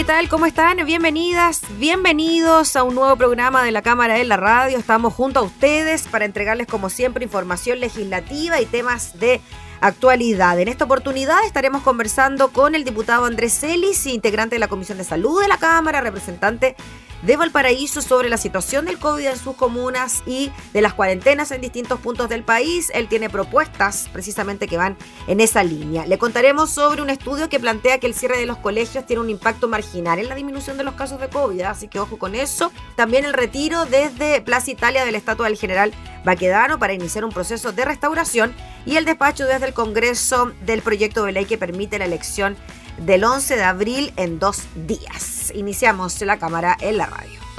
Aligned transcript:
¿Qué 0.00 0.04
tal? 0.04 0.30
¿Cómo 0.30 0.46
están? 0.46 0.78
Bienvenidas, 0.86 1.60
bienvenidos 1.78 2.74
a 2.74 2.84
un 2.84 2.94
nuevo 2.94 3.14
programa 3.16 3.62
de 3.62 3.70
la 3.70 3.82
Cámara 3.82 4.14
de 4.14 4.24
la 4.24 4.38
Radio. 4.38 4.78
Estamos 4.78 5.12
junto 5.12 5.40
a 5.40 5.42
ustedes 5.42 6.08
para 6.08 6.24
entregarles, 6.24 6.68
como 6.68 6.88
siempre, 6.88 7.22
información 7.22 7.80
legislativa 7.80 8.58
y 8.62 8.64
temas 8.64 9.20
de 9.20 9.42
actualidad. 9.82 10.58
En 10.58 10.68
esta 10.68 10.86
oportunidad 10.86 11.44
estaremos 11.44 11.82
conversando 11.82 12.48
con 12.48 12.74
el 12.74 12.84
diputado 12.84 13.26
Andrés 13.26 13.52
Celis, 13.52 14.06
integrante 14.06 14.54
de 14.54 14.60
la 14.60 14.68
Comisión 14.68 14.96
de 14.96 15.04
Salud 15.04 15.38
de 15.42 15.48
la 15.48 15.58
Cámara, 15.58 16.00
representante 16.00 16.68
de 16.68 16.76
Valparaíso 17.22 18.02
sobre 18.02 18.28
la 18.28 18.36
situación 18.36 18.84
del 18.84 18.98
COVID 18.98 19.26
en 19.26 19.38
sus 19.38 19.54
comunas 19.54 20.22
y 20.26 20.50
de 20.72 20.80
las 20.80 20.94
cuarentenas 20.94 21.50
en 21.50 21.60
distintos 21.60 22.00
puntos 22.00 22.28
del 22.28 22.42
país. 22.42 22.90
Él 22.94 23.08
tiene 23.08 23.28
propuestas 23.28 24.08
precisamente 24.12 24.66
que 24.66 24.76
van 24.76 24.96
en 25.26 25.40
esa 25.40 25.62
línea. 25.62 26.06
Le 26.06 26.18
contaremos 26.18 26.70
sobre 26.70 27.02
un 27.02 27.10
estudio 27.10 27.48
que 27.48 27.60
plantea 27.60 27.98
que 27.98 28.06
el 28.06 28.14
cierre 28.14 28.38
de 28.38 28.46
los 28.46 28.58
colegios 28.58 29.06
tiene 29.06 29.22
un 29.22 29.30
impacto 29.30 29.68
marginal 29.68 30.18
en 30.18 30.28
la 30.28 30.34
disminución 30.34 30.76
de 30.76 30.84
los 30.84 30.94
casos 30.94 31.20
de 31.20 31.28
COVID, 31.28 31.60
así 31.62 31.88
que 31.88 32.00
ojo 32.00 32.18
con 32.18 32.34
eso. 32.34 32.72
También 32.96 33.24
el 33.24 33.32
retiro 33.32 33.84
desde 33.86 34.40
Plaza 34.40 34.70
Italia 34.70 35.04
de 35.04 35.12
la 35.12 35.18
estatua 35.18 35.46
del 35.46 35.58
general 35.58 35.92
Baquedano 36.24 36.78
para 36.78 36.92
iniciar 36.92 37.24
un 37.24 37.32
proceso 37.32 37.72
de 37.72 37.84
restauración 37.84 38.54
y 38.86 38.96
el 38.96 39.04
despacho 39.04 39.46
desde 39.46 39.66
el 39.66 39.74
Congreso 39.74 40.52
del 40.66 40.82
proyecto 40.82 41.24
de 41.24 41.32
ley 41.32 41.44
que 41.44 41.58
permite 41.58 41.98
la 41.98 42.04
elección 42.04 42.56
del 43.00 43.24
11 43.24 43.56
de 43.56 43.62
abril 43.64 44.12
en 44.16 44.38
dos 44.38 44.62
días. 44.86 45.52
Iniciamos 45.54 46.20
la 46.22 46.38
cámara 46.38 46.76
en 46.80 46.98
la 46.98 47.06
radio. 47.06 47.49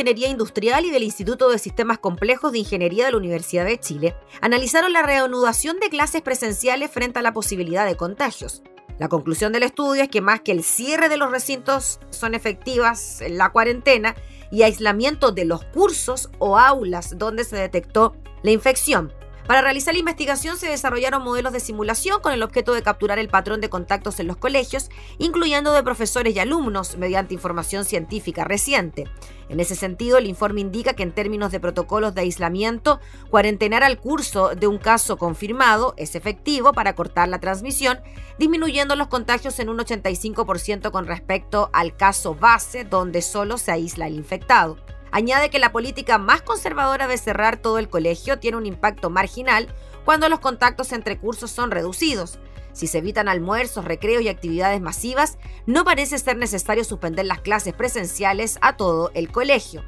Ingeniería 0.00 0.30
Industrial 0.30 0.82
y 0.86 0.90
del 0.90 1.02
Instituto 1.02 1.50
de 1.50 1.58
Sistemas 1.58 1.98
Complejos 1.98 2.52
de 2.52 2.60
Ingeniería 2.60 3.04
de 3.04 3.10
la 3.10 3.18
Universidad 3.18 3.66
de 3.66 3.78
Chile 3.78 4.16
analizaron 4.40 4.94
la 4.94 5.02
reanudación 5.02 5.78
de 5.78 5.90
clases 5.90 6.22
presenciales 6.22 6.90
frente 6.90 7.18
a 7.18 7.22
la 7.22 7.34
posibilidad 7.34 7.84
de 7.84 7.98
contagios. 7.98 8.62
La 8.98 9.10
conclusión 9.10 9.52
del 9.52 9.62
estudio 9.62 10.04
es 10.04 10.08
que 10.08 10.22
más 10.22 10.40
que 10.40 10.52
el 10.52 10.64
cierre 10.64 11.10
de 11.10 11.18
los 11.18 11.30
recintos 11.30 12.00
son 12.08 12.34
efectivas 12.34 13.22
la 13.28 13.52
cuarentena 13.52 14.16
y 14.50 14.62
aislamiento 14.62 15.32
de 15.32 15.44
los 15.44 15.66
cursos 15.66 16.30
o 16.38 16.56
aulas 16.56 17.18
donde 17.18 17.44
se 17.44 17.56
detectó 17.56 18.16
la 18.42 18.52
infección. 18.52 19.12
Para 19.46 19.62
realizar 19.62 19.94
la 19.94 20.00
investigación 20.00 20.56
se 20.56 20.68
desarrollaron 20.68 21.22
modelos 21.22 21.52
de 21.52 21.60
simulación 21.60 22.20
con 22.20 22.32
el 22.32 22.42
objeto 22.42 22.72
de 22.72 22.82
capturar 22.82 23.18
el 23.18 23.28
patrón 23.28 23.60
de 23.60 23.68
contactos 23.68 24.20
en 24.20 24.28
los 24.28 24.36
colegios, 24.36 24.90
incluyendo 25.18 25.72
de 25.72 25.82
profesores 25.82 26.36
y 26.36 26.38
alumnos, 26.38 26.96
mediante 26.96 27.34
información 27.34 27.84
científica 27.84 28.44
reciente. 28.44 29.08
En 29.48 29.58
ese 29.58 29.74
sentido, 29.74 30.18
el 30.18 30.26
informe 30.26 30.60
indica 30.60 30.94
que 30.94 31.02
en 31.02 31.10
términos 31.10 31.50
de 31.50 31.58
protocolos 31.58 32.14
de 32.14 32.20
aislamiento, 32.20 33.00
cuarentenar 33.30 33.82
al 33.82 33.98
curso 33.98 34.50
de 34.54 34.68
un 34.68 34.78
caso 34.78 35.16
confirmado 35.16 35.94
es 35.96 36.14
efectivo 36.14 36.72
para 36.72 36.94
cortar 36.94 37.28
la 37.28 37.40
transmisión, 37.40 37.98
disminuyendo 38.38 38.94
los 38.94 39.08
contagios 39.08 39.58
en 39.58 39.68
un 39.68 39.78
85% 39.78 40.92
con 40.92 41.06
respecto 41.06 41.70
al 41.72 41.96
caso 41.96 42.36
base, 42.36 42.84
donde 42.84 43.22
solo 43.22 43.58
se 43.58 43.72
aísla 43.72 44.06
el 44.06 44.14
infectado. 44.14 44.76
Añade 45.12 45.50
que 45.50 45.58
la 45.58 45.72
política 45.72 46.18
más 46.18 46.42
conservadora 46.42 47.08
de 47.08 47.18
cerrar 47.18 47.56
todo 47.56 47.78
el 47.78 47.88
colegio 47.88 48.38
tiene 48.38 48.56
un 48.56 48.66
impacto 48.66 49.10
marginal 49.10 49.68
cuando 50.04 50.28
los 50.28 50.40
contactos 50.40 50.92
entre 50.92 51.18
cursos 51.18 51.50
son 51.50 51.70
reducidos. 51.70 52.38
Si 52.72 52.86
se 52.86 52.98
evitan 52.98 53.28
almuerzos, 53.28 53.84
recreos 53.84 54.22
y 54.22 54.28
actividades 54.28 54.80
masivas, 54.80 55.38
no 55.66 55.84
parece 55.84 56.18
ser 56.18 56.36
necesario 56.36 56.84
suspender 56.84 57.26
las 57.26 57.40
clases 57.40 57.74
presenciales 57.74 58.58
a 58.62 58.76
todo 58.76 59.10
el 59.14 59.30
colegio. 59.30 59.84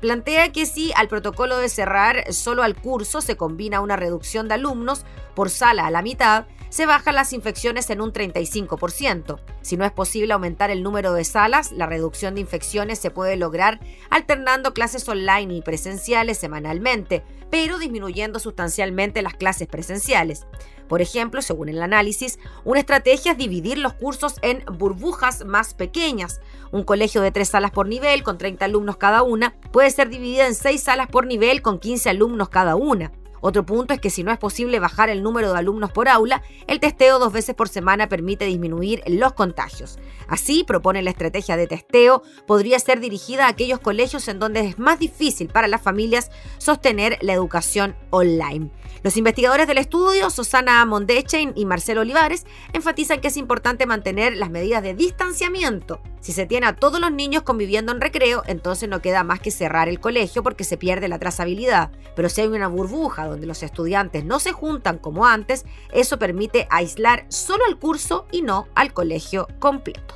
Plantea 0.00 0.52
que 0.52 0.66
si 0.66 0.92
al 0.96 1.08
protocolo 1.08 1.56
de 1.56 1.68
cerrar 1.68 2.32
solo 2.32 2.62
al 2.62 2.74
curso 2.74 3.20
se 3.20 3.36
combina 3.36 3.80
una 3.80 3.96
reducción 3.96 4.48
de 4.48 4.54
alumnos 4.54 5.04
por 5.34 5.48
sala 5.48 5.86
a 5.86 5.90
la 5.90 6.02
mitad, 6.02 6.46
se 6.74 6.86
bajan 6.86 7.14
las 7.14 7.32
infecciones 7.32 7.88
en 7.90 8.00
un 8.00 8.12
35%. 8.12 9.38
Si 9.62 9.76
no 9.76 9.84
es 9.84 9.92
posible 9.92 10.32
aumentar 10.32 10.72
el 10.72 10.82
número 10.82 11.12
de 11.12 11.22
salas, 11.22 11.70
la 11.70 11.86
reducción 11.86 12.34
de 12.34 12.40
infecciones 12.40 12.98
se 12.98 13.12
puede 13.12 13.36
lograr 13.36 13.78
alternando 14.10 14.74
clases 14.74 15.08
online 15.08 15.54
y 15.54 15.62
presenciales 15.62 16.36
semanalmente, 16.36 17.22
pero 17.48 17.78
disminuyendo 17.78 18.40
sustancialmente 18.40 19.22
las 19.22 19.34
clases 19.34 19.68
presenciales. 19.68 20.48
Por 20.88 21.00
ejemplo, 21.00 21.42
según 21.42 21.68
el 21.68 21.80
análisis, 21.80 22.40
una 22.64 22.80
estrategia 22.80 23.30
es 23.32 23.38
dividir 23.38 23.78
los 23.78 23.94
cursos 23.94 24.34
en 24.42 24.64
burbujas 24.76 25.44
más 25.44 25.74
pequeñas. 25.74 26.40
Un 26.72 26.82
colegio 26.82 27.20
de 27.20 27.30
tres 27.30 27.50
salas 27.50 27.70
por 27.70 27.86
nivel, 27.86 28.24
con 28.24 28.36
30 28.36 28.64
alumnos 28.64 28.96
cada 28.96 29.22
una, 29.22 29.54
puede 29.70 29.92
ser 29.92 30.08
dividida 30.08 30.48
en 30.48 30.56
seis 30.56 30.82
salas 30.82 31.06
por 31.06 31.24
nivel, 31.24 31.62
con 31.62 31.78
15 31.78 32.10
alumnos 32.10 32.48
cada 32.48 32.74
una. 32.74 33.12
Otro 33.46 33.66
punto 33.66 33.92
es 33.92 34.00
que 34.00 34.08
si 34.08 34.22
no 34.22 34.32
es 34.32 34.38
posible 34.38 34.80
bajar 34.80 35.10
el 35.10 35.22
número 35.22 35.52
de 35.52 35.58
alumnos 35.58 35.92
por 35.92 36.08
aula, 36.08 36.40
el 36.66 36.80
testeo 36.80 37.18
dos 37.18 37.30
veces 37.30 37.54
por 37.54 37.68
semana 37.68 38.08
permite 38.08 38.46
disminuir 38.46 39.02
los 39.06 39.34
contagios. 39.34 39.98
Así, 40.28 40.64
propone 40.64 41.02
la 41.02 41.10
estrategia 41.10 41.58
de 41.58 41.66
testeo, 41.66 42.22
podría 42.46 42.78
ser 42.78 43.00
dirigida 43.00 43.44
a 43.44 43.50
aquellos 43.50 43.80
colegios 43.80 44.28
en 44.28 44.38
donde 44.38 44.60
es 44.60 44.78
más 44.78 44.98
difícil 44.98 45.48
para 45.48 45.68
las 45.68 45.82
familias 45.82 46.30
sostener 46.56 47.18
la 47.20 47.34
educación 47.34 47.94
online. 48.08 48.70
Los 49.02 49.18
investigadores 49.18 49.66
del 49.66 49.76
estudio, 49.76 50.30
Susana 50.30 50.82
Mondechein 50.86 51.52
y 51.54 51.66
Marcelo 51.66 52.00
Olivares, 52.00 52.46
enfatizan 52.72 53.20
que 53.20 53.28
es 53.28 53.36
importante 53.36 53.84
mantener 53.84 54.34
las 54.38 54.48
medidas 54.48 54.82
de 54.82 54.94
distanciamiento. 54.94 56.00
Si 56.20 56.32
se 56.32 56.46
tiene 56.46 56.66
a 56.66 56.76
todos 56.76 56.98
los 56.98 57.12
niños 57.12 57.42
conviviendo 57.42 57.92
en 57.92 58.00
recreo, 58.00 58.42
entonces 58.46 58.88
no 58.88 59.02
queda 59.02 59.22
más 59.22 59.40
que 59.40 59.50
cerrar 59.50 59.90
el 59.90 60.00
colegio 60.00 60.42
porque 60.42 60.64
se 60.64 60.78
pierde 60.78 61.08
la 61.08 61.18
trazabilidad. 61.18 61.90
Pero 62.16 62.30
si 62.30 62.40
hay 62.40 62.46
una 62.46 62.68
burbuja 62.68 63.26
los 63.40 63.62
estudiantes 63.62 64.24
no 64.24 64.38
se 64.38 64.52
juntan 64.52 64.98
como 64.98 65.26
antes, 65.26 65.64
eso 65.92 66.18
permite 66.18 66.66
aislar 66.70 67.26
solo 67.28 67.64
el 67.68 67.78
curso 67.78 68.26
y 68.30 68.42
no 68.42 68.68
al 68.74 68.92
colegio 68.92 69.48
completo. 69.58 70.14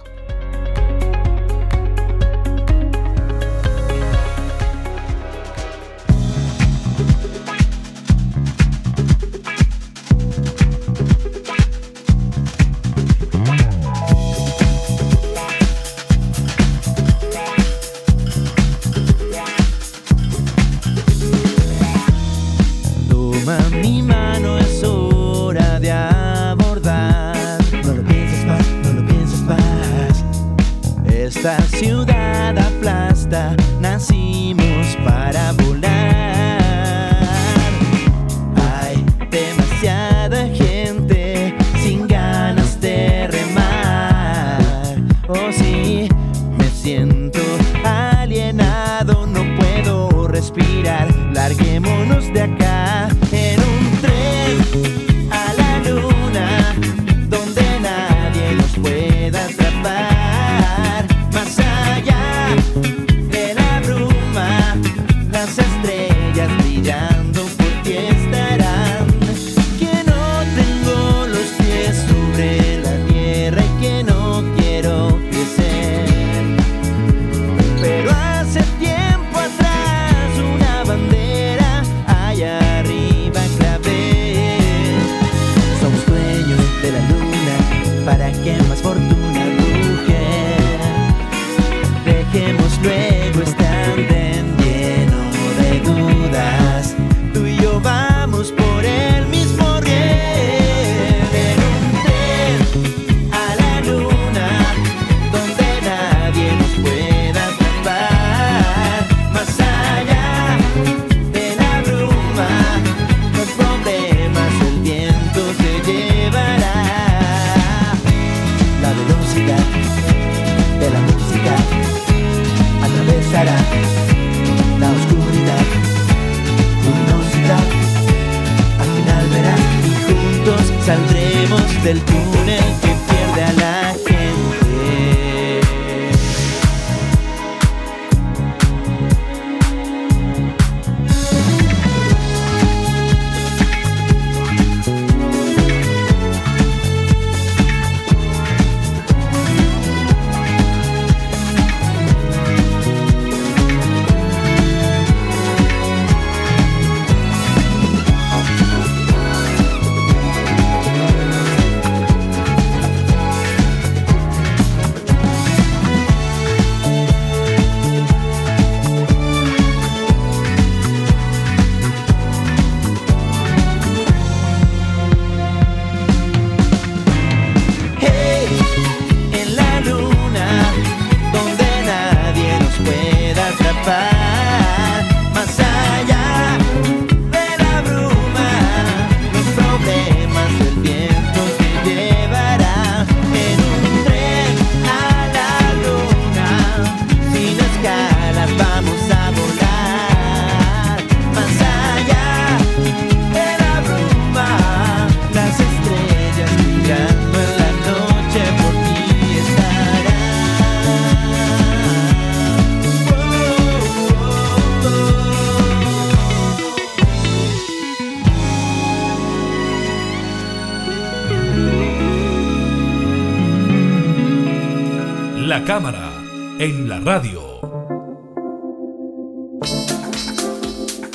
Radio. 227.09 227.41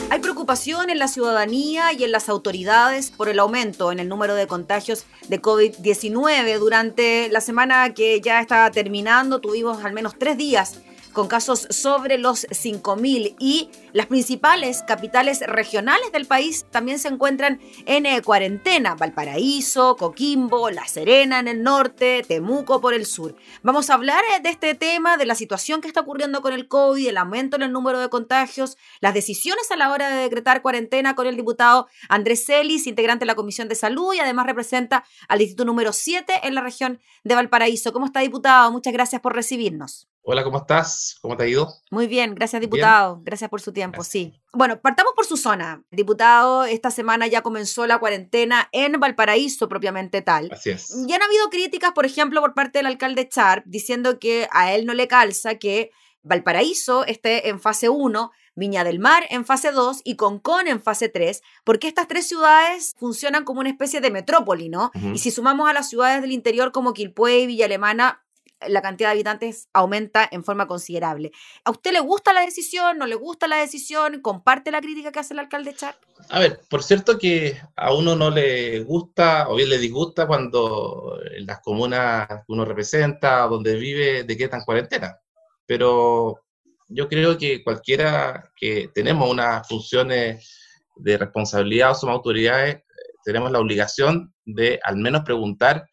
Hay 0.10 0.20
preocupación 0.22 0.90
en 0.90 0.98
la 0.98 1.08
ciudadanía 1.08 1.94
y 1.94 2.04
en 2.04 2.12
las 2.12 2.30
autoridades 2.30 3.12
por 3.12 3.30
el 3.30 3.38
aumento 3.38 3.92
en 3.92 4.00
el 4.00 4.10
número 4.10 4.34
de 4.34 4.48
contagios 4.48 5.06
de 5.28 5.40
COVID-19. 5.40 6.58
Durante 6.58 7.30
la 7.30 7.42
semana 7.42 7.94
que 7.94 8.22
ya 8.22 8.42
está 8.42 8.72
terminando, 8.72 9.40
tuvimos 9.40 9.86
al 9.86 9.94
menos 9.94 10.16
tres 10.18 10.36
días 10.36 10.80
con 11.14 11.28
casos 11.28 11.68
sobre 11.70 12.18
los 12.18 12.48
5.000 12.48 13.36
y 13.40 13.70
las 13.94 14.08
principales 14.08 14.84
capitales 14.86 15.42
regionales 15.42 16.12
del 16.12 16.26
país 16.26 16.66
también 16.72 17.00
se 17.00 17.08
encuentran 17.08 17.62
en 17.86 18.06
eh, 18.06 18.22
cuarentena. 18.22 18.96
Valparaíso, 18.96 19.96
Coquimbo, 19.96 20.72
La 20.72 20.88
Serena 20.88 21.40
en 21.40 21.48
el 21.48 21.64
norte, 21.64 22.24
Temuco 22.28 22.82
por 22.82 22.94
el 22.94 23.06
sur. 23.06 23.36
Vamos 23.62 23.90
a 23.90 23.94
hablar 23.94 24.24
eh, 24.36 24.42
de 24.42 24.50
este 24.50 24.74
tema, 24.74 25.18
de 25.18 25.26
la 25.26 25.36
situación 25.36 25.82
que 25.82 25.88
está 25.88 26.02
ocurriendo 26.02 26.42
con 26.42 26.54
el 26.54 26.68
COVID, 26.68 27.08
el 27.08 27.18
aumento 27.18 27.56
en 27.56 27.64
el 27.64 27.72
número 27.72 28.00
de 28.00 28.10
contagios, 28.10 28.78
las 29.00 29.14
decisiones 29.14 29.72
a 29.72 29.76
la 29.76 29.92
hora 29.92 30.10
de 30.10 30.24
decretar 30.24 30.62
cuarentena 30.62 31.16
con 31.16 31.28
el 31.28 31.36
diputado 31.36 31.88
Andrés 32.10 32.46
Celis, 32.46 32.88
integrante 32.88 33.24
de 33.24 33.28
la 33.28 33.36
Comisión 33.36 33.68
de 33.70 33.76
Salud 33.76 34.14
y 34.14 34.20
además 34.20 34.48
representa 34.48 35.06
al 35.28 35.40
distrito 35.40 35.66
número 35.66 35.94
7 35.94 36.42
en 36.44 36.56
la 36.56 36.62
región 36.62 37.00
de 37.24 37.36
Valparaíso. 37.36 37.94
¿Cómo 37.94 38.08
está, 38.08 38.22
diputado? 38.22 38.72
Muchas 38.72 38.94
gracias 38.94 39.22
por 39.22 39.36
recibirnos. 39.36 40.08
Hola, 40.26 40.46
¿cómo 40.46 40.60
estás? 40.60 41.18
¿Cómo 41.22 41.36
te 41.36 41.44
ha 41.44 41.48
ido? 41.48 41.68
Muy 41.92 42.08
bien, 42.08 42.34
gracias 42.34 42.62
diputado. 42.62 43.20
Gracias 43.24 43.50
por 43.50 43.60
su 43.60 43.74
tiempo, 43.74 44.06
sí. 44.06 44.40
Bueno, 44.54 44.80
partamos 44.80 45.12
por 45.18 45.26
su 45.26 45.36
zona. 45.36 45.84
Diputado, 45.92 46.64
esta 46.64 46.92
semana 46.92 47.28
ya 47.28 47.42
comenzó 47.42 47.86
la 47.88 48.00
cuarentena 48.00 48.70
en 48.72 48.98
Valparaíso 49.02 49.68
propiamente 49.68 50.22
tal. 50.22 50.50
Así 50.54 50.70
es. 50.70 50.96
Ya 51.08 51.18
han 51.18 51.24
habido 51.24 51.50
críticas, 51.50 51.92
por 51.92 52.06
ejemplo, 52.06 52.40
por 52.40 52.54
parte 52.54 52.80
del 52.80 52.86
alcalde 52.86 53.28
Char, 53.28 53.64
diciendo 53.66 54.18
que 54.18 54.48
a 54.54 54.74
él 54.74 54.86
no 54.86 54.94
le 54.94 55.10
calza 55.10 55.56
que 55.56 55.92
Valparaíso 56.22 57.04
esté 57.06 57.50
en 57.50 57.60
fase 57.60 57.90
1, 57.90 58.32
Viña 58.56 58.86
del 58.86 59.00
Mar 59.00 59.26
en 59.30 59.44
fase 59.44 59.72
2 59.72 60.02
y 60.06 60.16
Concón 60.16 60.68
en 60.70 60.82
fase 60.82 61.10
3, 61.10 61.42
porque 61.66 61.90
estas 61.90 62.08
tres 62.08 62.28
ciudades 62.28 62.94
funcionan 62.98 63.44
como 63.44 63.60
una 63.60 63.70
especie 63.70 64.00
de 64.00 64.10
metrópoli, 64.10 64.70
¿no? 64.70 64.92
Y 65.14 65.18
si 65.18 65.32
sumamos 65.32 65.70
a 65.70 65.74
las 65.74 65.90
ciudades 65.90 66.22
del 66.22 66.32
interior 66.32 66.72
como 66.72 66.94
Quilpué 66.94 67.40
y 67.40 67.48
Villa 67.48 67.66
Alemana, 67.66 68.23
la 68.68 68.82
cantidad 68.82 69.10
de 69.10 69.14
habitantes 69.14 69.70
aumenta 69.74 70.28
en 70.32 70.44
forma 70.44 70.68
considerable. 70.68 71.32
¿A 71.64 71.72
usted 71.72 71.92
le 71.92 72.00
gusta 72.00 72.34
la 72.34 72.42
decisión? 72.42 72.98
¿No 72.98 73.06
le 73.06 73.16
gusta 73.16 73.48
la 73.48 73.58
decisión? 73.58 74.22
¿Comparte 74.22 74.72
la 74.72 74.82
crítica 74.82 75.12
que 75.12 75.20
hace 75.20 75.34
el 75.34 75.40
alcalde 75.40 75.74
Char? 75.74 75.96
A 76.30 76.40
ver, 76.40 76.62
por 76.70 76.84
cierto 76.84 77.18
que 77.18 77.60
a 77.76 77.94
uno 77.94 78.16
no 78.16 78.30
le 78.30 78.82
gusta 78.82 79.50
o 79.50 79.56
bien 79.56 79.70
le 79.70 79.78
disgusta 79.78 80.28
cuando 80.28 81.20
las 81.40 81.60
comunas 81.62 82.28
que 82.28 82.44
uno 82.48 82.66
representa, 82.66 83.48
donde 83.48 83.76
vive, 83.76 84.24
decretan 84.24 84.64
cuarentena. 84.64 85.18
Pero 85.66 86.44
yo 86.88 87.08
creo 87.08 87.38
que 87.38 87.64
cualquiera 87.64 88.52
que 88.56 88.90
tenemos 88.94 89.30
unas 89.30 89.68
funciones 89.68 90.82
de 90.96 91.18
responsabilidad 91.18 91.92
o 91.92 91.96
somos 91.96 92.16
autoridades, 92.16 92.84
tenemos 93.24 93.52
la 93.52 93.60
obligación 93.60 94.34
de 94.46 94.80
al 94.84 94.98
menos 94.98 95.24
preguntar 95.24 95.86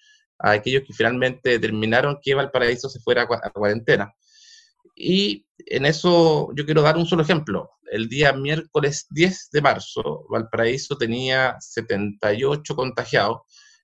a 0.42 0.52
aquellos 0.52 0.84
que 0.86 0.92
finalmente 0.92 1.50
determinaron 1.50 2.18
que 2.22 2.34
Valparaíso 2.34 2.88
se 2.88 3.00
fuera 3.00 3.22
a 3.22 3.50
cuarentena. 3.50 4.12
Y 4.94 5.46
en 5.66 5.86
eso 5.86 6.50
yo 6.54 6.64
quiero 6.64 6.82
dar 6.82 6.96
un 6.96 7.06
solo 7.06 7.22
ejemplo. 7.22 7.70
El 7.90 8.08
día 8.08 8.32
miércoles 8.32 9.06
10 9.10 9.50
de 9.52 9.60
marzo, 9.62 10.26
Valparaíso 10.28 10.96
tenía 10.96 11.56
78 11.60 12.74
contagiados 12.74 13.40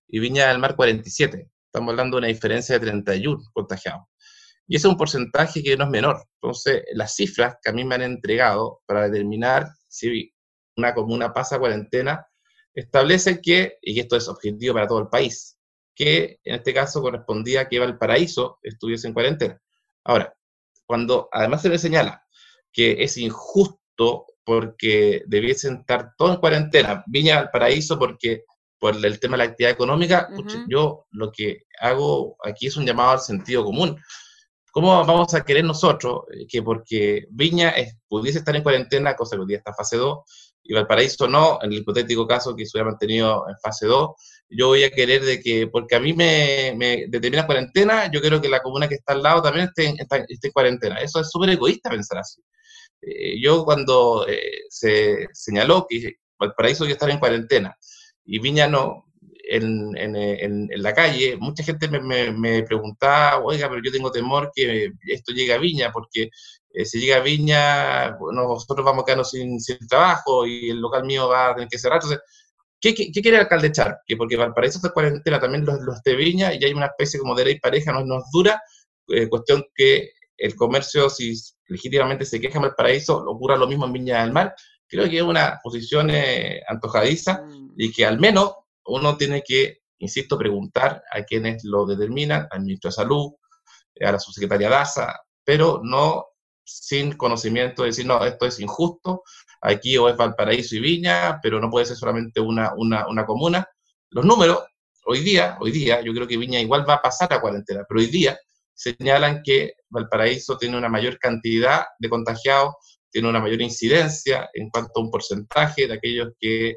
y 0.08 0.18
Viña 0.18 0.48
del 0.48 0.58
Mar 0.58 0.76
47. 0.76 1.48
Estamos 1.66 1.90
hablando 1.92 2.16
de 2.16 2.18
una 2.18 2.28
diferencia 2.28 2.78
de 2.78 2.86
31 2.86 3.42
contagiados. 3.52 4.02
Y 4.68 4.76
ese 4.76 4.88
es 4.88 4.92
un 4.92 4.98
porcentaje 4.98 5.62
que 5.62 5.76
no 5.76 5.84
es 5.84 5.90
menor. 5.90 6.24
Entonces, 6.40 6.82
las 6.92 7.14
cifras 7.14 7.56
que 7.62 7.70
a 7.70 7.72
mí 7.72 7.84
me 7.84 7.94
han 7.94 8.02
entregado 8.02 8.80
para 8.86 9.08
determinar 9.08 9.68
si 9.88 10.32
una 10.76 10.94
comuna 10.94 11.32
pasa 11.32 11.56
a 11.56 11.58
cuarentena 11.58 12.26
establecen 12.74 13.40
que, 13.42 13.78
y 13.80 13.98
esto 14.00 14.16
es 14.16 14.28
objetivo 14.28 14.74
para 14.74 14.86
todo 14.86 14.98
el 15.00 15.08
país, 15.08 15.55
que 15.96 16.38
en 16.44 16.56
este 16.56 16.74
caso 16.74 17.00
correspondía 17.00 17.68
que 17.68 17.80
Valparaíso 17.80 18.58
estuviese 18.62 19.08
en 19.08 19.14
cuarentena. 19.14 19.60
Ahora, 20.04 20.32
cuando 20.84 21.28
además 21.32 21.62
se 21.62 21.70
le 21.70 21.78
señala 21.78 22.22
que 22.72 23.02
es 23.02 23.16
injusto 23.16 24.26
porque 24.44 25.22
debiesen 25.26 25.78
estar 25.78 26.12
todos 26.16 26.34
en 26.34 26.40
cuarentena, 26.40 27.02
Viña 27.06 27.36
Valparaíso 27.36 27.98
porque 27.98 28.44
por 28.78 28.94
el 28.94 29.18
tema 29.18 29.32
de 29.32 29.38
la 29.38 29.44
actividad 29.50 29.72
económica, 29.72 30.28
yo 30.68 31.06
lo 31.10 31.32
que 31.32 31.62
hago 31.80 32.36
aquí 32.44 32.66
es 32.66 32.76
un 32.76 32.84
llamado 32.84 33.12
al 33.12 33.20
sentido 33.20 33.64
común. 33.64 33.98
¿Cómo 34.70 35.04
vamos 35.06 35.32
a 35.32 35.42
querer 35.42 35.64
nosotros 35.64 36.24
eh, 36.30 36.46
que 36.46 36.62
porque 36.62 37.26
Viña 37.30 37.74
pudiese 38.06 38.40
estar 38.40 38.54
en 38.54 38.62
cuarentena, 38.62 39.16
cosa 39.16 39.34
que 39.34 39.40
hoy 39.40 39.48
día 39.48 39.56
está 39.56 39.70
en 39.70 39.76
fase 39.76 39.96
2, 39.96 40.18
y 40.64 40.74
Valparaíso 40.74 41.26
no, 41.26 41.58
en 41.62 41.72
el 41.72 41.78
hipotético 41.78 42.26
caso 42.26 42.54
que 42.54 42.66
se 42.66 42.76
hubiera 42.76 42.90
mantenido 42.90 43.48
en 43.48 43.56
fase 43.58 43.86
2, 43.86 44.10
yo 44.48 44.68
voy 44.68 44.84
a 44.84 44.90
querer 44.90 45.22
de 45.24 45.40
que, 45.40 45.66
porque 45.66 45.96
a 45.96 46.00
mí 46.00 46.12
me, 46.12 46.74
me 46.76 47.06
determina 47.08 47.46
cuarentena, 47.46 48.10
yo 48.10 48.20
quiero 48.20 48.40
que 48.40 48.48
la 48.48 48.60
comuna 48.60 48.88
que 48.88 48.94
está 48.96 49.12
al 49.12 49.22
lado 49.22 49.42
también 49.42 49.66
esté, 49.66 49.94
esté 50.28 50.48
en 50.48 50.52
cuarentena. 50.52 50.96
Eso 51.00 51.20
es 51.20 51.30
súper 51.30 51.50
egoísta 51.50 51.90
pensar 51.90 52.18
así. 52.18 52.40
Eh, 53.02 53.40
yo 53.40 53.64
cuando 53.64 54.26
eh, 54.28 54.62
se 54.68 55.26
señaló 55.32 55.86
que 55.88 56.14
Valparaíso 56.38 56.84
iba 56.84 56.92
a 56.92 56.94
estar 56.94 57.10
en 57.10 57.18
cuarentena 57.18 57.76
y 58.24 58.38
Viña 58.38 58.68
no, 58.68 59.06
en, 59.48 59.96
en, 59.96 60.16
en, 60.16 60.82
la 60.82 60.92
calle, 60.92 61.36
mucha 61.36 61.62
gente 61.62 61.88
me, 61.88 62.00
me, 62.00 62.32
me, 62.32 62.62
preguntaba, 62.64 63.38
oiga, 63.44 63.68
pero 63.68 63.80
yo 63.84 63.92
tengo 63.92 64.10
temor 64.10 64.50
que 64.54 64.92
esto 65.06 65.32
llegue 65.32 65.52
a 65.52 65.58
Viña, 65.58 65.92
porque 65.92 66.30
eh, 66.70 66.84
si 66.84 67.00
llega 67.00 67.16
a 67.16 67.20
Viña, 67.20 68.16
bueno, 68.18 68.42
nosotros 68.48 68.84
vamos 68.84 69.02
a 69.02 69.06
quedarnos 69.06 69.30
sin, 69.30 69.60
sin, 69.60 69.78
trabajo 69.88 70.46
y 70.46 70.70
el 70.70 70.80
local 70.80 71.04
mío 71.04 71.28
va 71.28 71.50
a 71.50 71.54
tener 71.54 71.68
que 71.68 71.78
cerrar. 71.78 71.98
Entonces, 72.02 72.20
¿qué, 72.80 72.94
qué, 72.94 73.10
quiere 73.10 73.36
el 73.36 73.42
alcalde 73.42 73.68
echar? 73.68 74.00
Que 74.06 74.16
porque 74.16 74.36
Valparaíso 74.36 74.78
está 74.78 74.90
cuarentena, 74.90 75.40
también 75.40 75.64
los, 75.64 75.80
los, 75.80 76.02
de 76.02 76.16
Viña, 76.16 76.54
y 76.54 76.64
hay 76.64 76.72
una 76.72 76.86
especie 76.86 77.20
como 77.20 77.34
de 77.34 77.44
ley 77.44 77.60
pareja, 77.60 77.92
no 77.92 78.04
nos 78.04 78.30
dura, 78.32 78.60
eh, 79.08 79.28
cuestión 79.28 79.64
que 79.74 80.10
el 80.36 80.54
comercio, 80.54 81.08
si 81.08 81.34
legítimamente 81.68 82.24
se 82.24 82.40
queja 82.40 82.56
en 82.56 82.62
Valparaíso, 82.62 83.16
ocurra 83.16 83.56
lo 83.56 83.66
mismo 83.66 83.86
en 83.86 83.92
Viña 83.92 84.22
del 84.22 84.32
Mar. 84.32 84.54
Creo 84.88 85.08
que 85.08 85.16
es 85.16 85.22
una 85.22 85.58
posición 85.62 86.10
eh, 86.10 86.62
antojadiza 86.68 87.42
mm. 87.42 87.74
y 87.76 87.92
que 87.92 88.06
al 88.06 88.18
menos 88.18 88.54
uno 88.84 89.16
tiene 89.16 89.42
que, 89.42 89.80
insisto, 89.98 90.38
preguntar 90.38 91.02
a 91.10 91.22
quienes 91.24 91.64
lo 91.64 91.86
determinan, 91.86 92.46
al 92.50 92.62
ministro 92.62 92.90
de 92.90 92.94
Salud, 92.94 93.32
a 94.00 94.12
la 94.12 94.18
subsecretaria 94.18 94.68
Daza, 94.68 95.18
pero 95.44 95.80
no 95.82 96.26
sin 96.66 97.12
conocimiento 97.12 97.82
de 97.82 97.88
decir, 97.88 98.06
no, 98.06 98.24
esto 98.24 98.44
es 98.44 98.58
injusto, 98.60 99.22
aquí 99.62 99.96
o 99.96 100.08
es 100.08 100.16
Valparaíso 100.16 100.76
y 100.76 100.80
Viña, 100.80 101.38
pero 101.42 101.60
no 101.60 101.70
puede 101.70 101.86
ser 101.86 101.96
solamente 101.96 102.40
una, 102.40 102.74
una, 102.76 103.06
una 103.08 103.24
comuna. 103.24 103.66
Los 104.10 104.24
números, 104.24 104.64
hoy 105.04 105.20
día, 105.20 105.56
hoy 105.60 105.70
día, 105.70 106.00
yo 106.02 106.12
creo 106.12 106.26
que 106.26 106.36
Viña 106.36 106.60
igual 106.60 106.88
va 106.88 106.94
a 106.94 107.02
pasar 107.02 107.32
a 107.32 107.40
cuarentena, 107.40 107.84
pero 107.88 108.00
hoy 108.00 108.08
día 108.08 108.38
señalan 108.74 109.42
que 109.42 109.74
Valparaíso 109.88 110.58
tiene 110.58 110.76
una 110.76 110.88
mayor 110.88 111.18
cantidad 111.18 111.86
de 111.98 112.08
contagiados, 112.08 112.74
tiene 113.10 113.28
una 113.28 113.40
mayor 113.40 113.62
incidencia 113.62 114.50
en 114.52 114.68
cuanto 114.68 114.92
a 114.96 115.02
un 115.02 115.10
porcentaje 115.10 115.86
de 115.86 115.94
aquellos 115.94 116.32
que 116.38 116.76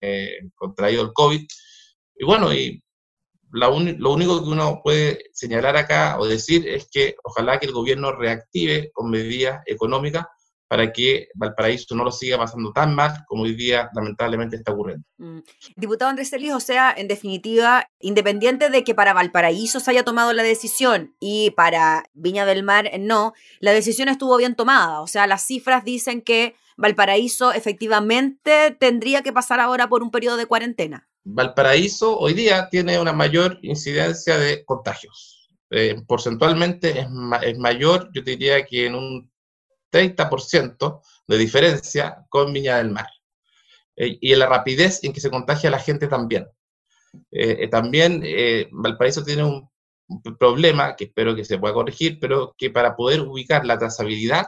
eh, 0.00 0.38
contraído 0.54 1.02
el 1.02 1.12
COVID. 1.12 1.44
Y 2.16 2.24
bueno, 2.24 2.52
y 2.52 2.82
lo 3.52 4.12
único 4.12 4.42
que 4.42 4.48
uno 4.48 4.80
puede 4.82 5.30
señalar 5.32 5.76
acá 5.76 6.18
o 6.18 6.26
decir 6.26 6.66
es 6.66 6.88
que 6.90 7.16
ojalá 7.22 7.58
que 7.58 7.66
el 7.66 7.72
gobierno 7.72 8.12
reactive 8.12 8.90
con 8.92 9.10
medidas 9.10 9.62
económicas 9.66 10.26
para 10.72 10.90
que 10.90 11.28
Valparaíso 11.34 11.94
no 11.94 12.02
lo 12.02 12.10
siga 12.10 12.38
pasando 12.38 12.72
tan 12.72 12.94
mal 12.94 13.26
como 13.26 13.42
hoy 13.42 13.54
día 13.54 13.90
lamentablemente 13.94 14.56
está 14.56 14.72
ocurriendo. 14.72 15.04
Mm. 15.18 15.40
Diputado 15.76 16.08
Andrés 16.08 16.30
Celis, 16.30 16.54
o 16.54 16.60
sea, 16.60 16.94
en 16.96 17.08
definitiva, 17.08 17.90
independiente 18.00 18.70
de 18.70 18.82
que 18.82 18.94
para 18.94 19.12
Valparaíso 19.12 19.80
se 19.80 19.90
haya 19.90 20.02
tomado 20.02 20.32
la 20.32 20.42
decisión 20.42 21.14
y 21.20 21.50
para 21.50 22.04
Viña 22.14 22.46
del 22.46 22.62
Mar 22.62 22.90
no, 23.00 23.34
la 23.60 23.72
decisión 23.72 24.08
estuvo 24.08 24.34
bien 24.38 24.54
tomada. 24.54 25.02
O 25.02 25.06
sea, 25.06 25.26
las 25.26 25.46
cifras 25.46 25.84
dicen 25.84 26.22
que 26.22 26.56
Valparaíso 26.78 27.52
efectivamente 27.52 28.74
tendría 28.80 29.20
que 29.20 29.34
pasar 29.34 29.60
ahora 29.60 29.90
por 29.90 30.02
un 30.02 30.10
periodo 30.10 30.38
de 30.38 30.46
cuarentena. 30.46 31.06
Valparaíso 31.24 32.18
hoy 32.18 32.34
día 32.34 32.68
tiene 32.68 32.98
una 32.98 33.12
mayor 33.12 33.58
incidencia 33.62 34.38
de 34.38 34.64
contagios. 34.64 35.48
Eh, 35.70 36.02
porcentualmente 36.06 37.00
es, 37.00 37.58
mayor, 37.58 38.10
yo 38.12 38.22
diría 38.22 38.64
que 38.66 38.86
en 38.86 38.94
un 38.94 39.32
30% 39.90 41.00
de 41.26 41.38
diferencia 41.38 42.26
con 42.28 42.52
Viña 42.52 42.78
del 42.78 42.90
Mar. 42.90 43.08
Eh, 43.96 44.18
y 44.20 44.32
en 44.32 44.38
la 44.38 44.46
rapidez 44.46 45.02
en 45.04 45.12
que 45.12 45.20
se 45.20 45.30
contagia 45.30 45.70
la 45.70 45.78
gente 45.78 46.08
también. 46.08 46.46
Eh, 47.30 47.68
también 47.68 48.22
Valparaíso 48.70 49.22
tiene 49.22 49.44
un 49.44 49.70
problema 50.38 50.96
que 50.96 51.04
espero 51.04 51.36
que 51.36 51.44
se 51.44 51.58
pueda 51.58 51.74
corregir, 51.74 52.18
pero 52.20 52.54
que 52.58 52.70
para 52.70 52.96
poder 52.96 53.20
ubicar 53.20 53.64
la 53.64 53.78
trazabilidad 53.78 54.46